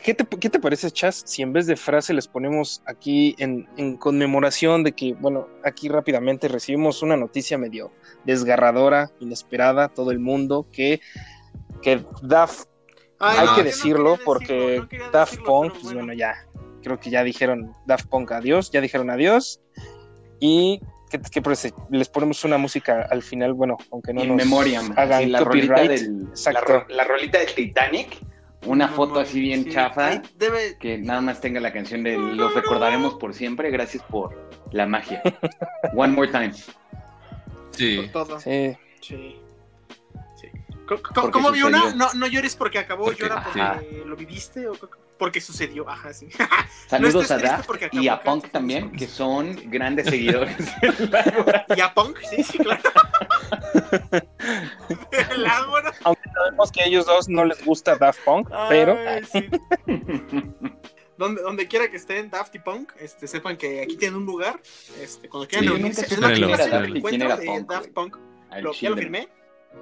[0.03, 3.67] ¿Qué te, qué te parece, Chas, si en vez de frase les ponemos aquí en,
[3.77, 7.91] en conmemoración de que, bueno, aquí rápidamente recibimos una noticia medio
[8.25, 11.01] desgarradora, inesperada, todo el mundo, que,
[11.81, 12.67] que Daft,
[13.19, 15.99] Ay, hay no, que no decirlo, porque decirlo, no Daft decirlo, Punk, pero pues bueno.
[16.07, 16.35] bueno, ya,
[16.83, 19.61] creo que ya dijeron Daft Punk adiós, ya dijeron adiós,
[20.39, 21.73] y ¿qué, qué parece?
[21.89, 24.93] Les ponemos una música al final, bueno, aunque no In nos memoriam.
[24.97, 28.19] hagan la rolita del, la, la rolita del Titanic.
[28.65, 30.21] Una No, foto así bien sí, chafa.
[30.37, 33.69] Debe, Que nada más tenga la canción de Los recordaremos por siempre.
[33.71, 35.21] Gracias por la magia.
[35.95, 36.53] One more time.
[37.71, 38.09] Sí.
[38.11, 38.39] por todo.
[38.39, 39.41] Sí, Sí.
[40.87, 41.93] Porque ¿Cómo vi una?
[41.95, 43.81] No, no llores porque acabó, Porque- llora porque ajá.
[44.05, 44.73] lo viviste o
[45.17, 45.89] porque sucedió.
[45.89, 46.27] Ajá, sí.
[46.87, 50.55] Saludos a Daft y a Punk también, que son grandes seguidores.
[51.75, 52.81] y a Punk, sí, sí, claro.
[55.11, 55.93] El ágora.
[56.03, 59.45] aunque sabemos que a ellos dos no les gusta Daft Punk, pero Ay, sí.
[61.17, 64.59] Donde, donde quiera que estén Daft y Punk, este, sepan que aquí tienen un lugar.
[65.01, 67.87] Este, cuando quieran Sí, reunirse, es la primera que encuentro de Punk, Daft.
[67.93, 68.17] Punk.
[68.61, 69.29] Lo- ya lo firmé.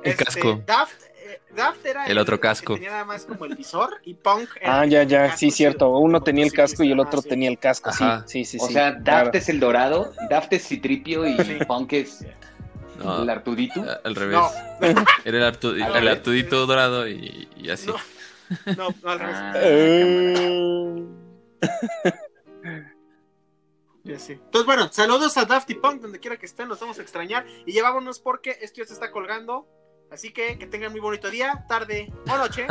[0.03, 0.61] El Este, casco.
[0.67, 2.75] Daft, eh, Daft era El otro que casco.
[2.75, 5.89] tenía nada más como el visor y Punk era Ah, el ya, ya, sí, cierto.
[5.97, 7.29] Uno tenía el casco y el otro ah, sí.
[7.29, 8.57] tenía el casco, sí, sí, sí.
[8.61, 9.31] O sí, sea, Daft claro.
[9.33, 11.57] es el dorado, Daft es Citripio y Sí.
[11.67, 12.25] Punk es
[12.97, 13.83] No, el Artudito.
[14.03, 14.37] al revés.
[14.37, 14.49] No,
[15.25, 16.11] Era el, artu- Al el revés.
[16.17, 17.87] artudito dorado y, y así.
[17.87, 17.95] no,
[18.77, 19.35] no, no, al revés.
[19.37, 21.03] Ah, Eh,
[24.05, 24.33] Ya sí.
[24.33, 27.45] Entonces, bueno, saludos a Daft y Punk, donde quiera que estén, los vamos a extrañar.
[27.65, 29.65] Y ya vámonos porque esto ya se está colgando.
[30.11, 32.67] Así que que tengan muy bonito día, tarde o noche.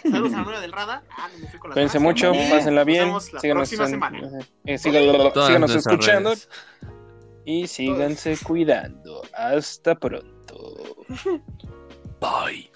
[0.00, 1.02] Saludos a la novia del Rada.
[1.10, 3.04] Ah, no me fui con la Cuídense mucho, Eh, pásenla nos bien.
[3.06, 4.20] vemos la Síganos, próxima en- semana.
[4.64, 6.48] eh, síganos, escuchando redes.
[7.50, 9.22] Y síganse cuidando.
[9.36, 10.76] Hasta pronto.
[12.20, 12.70] Bye.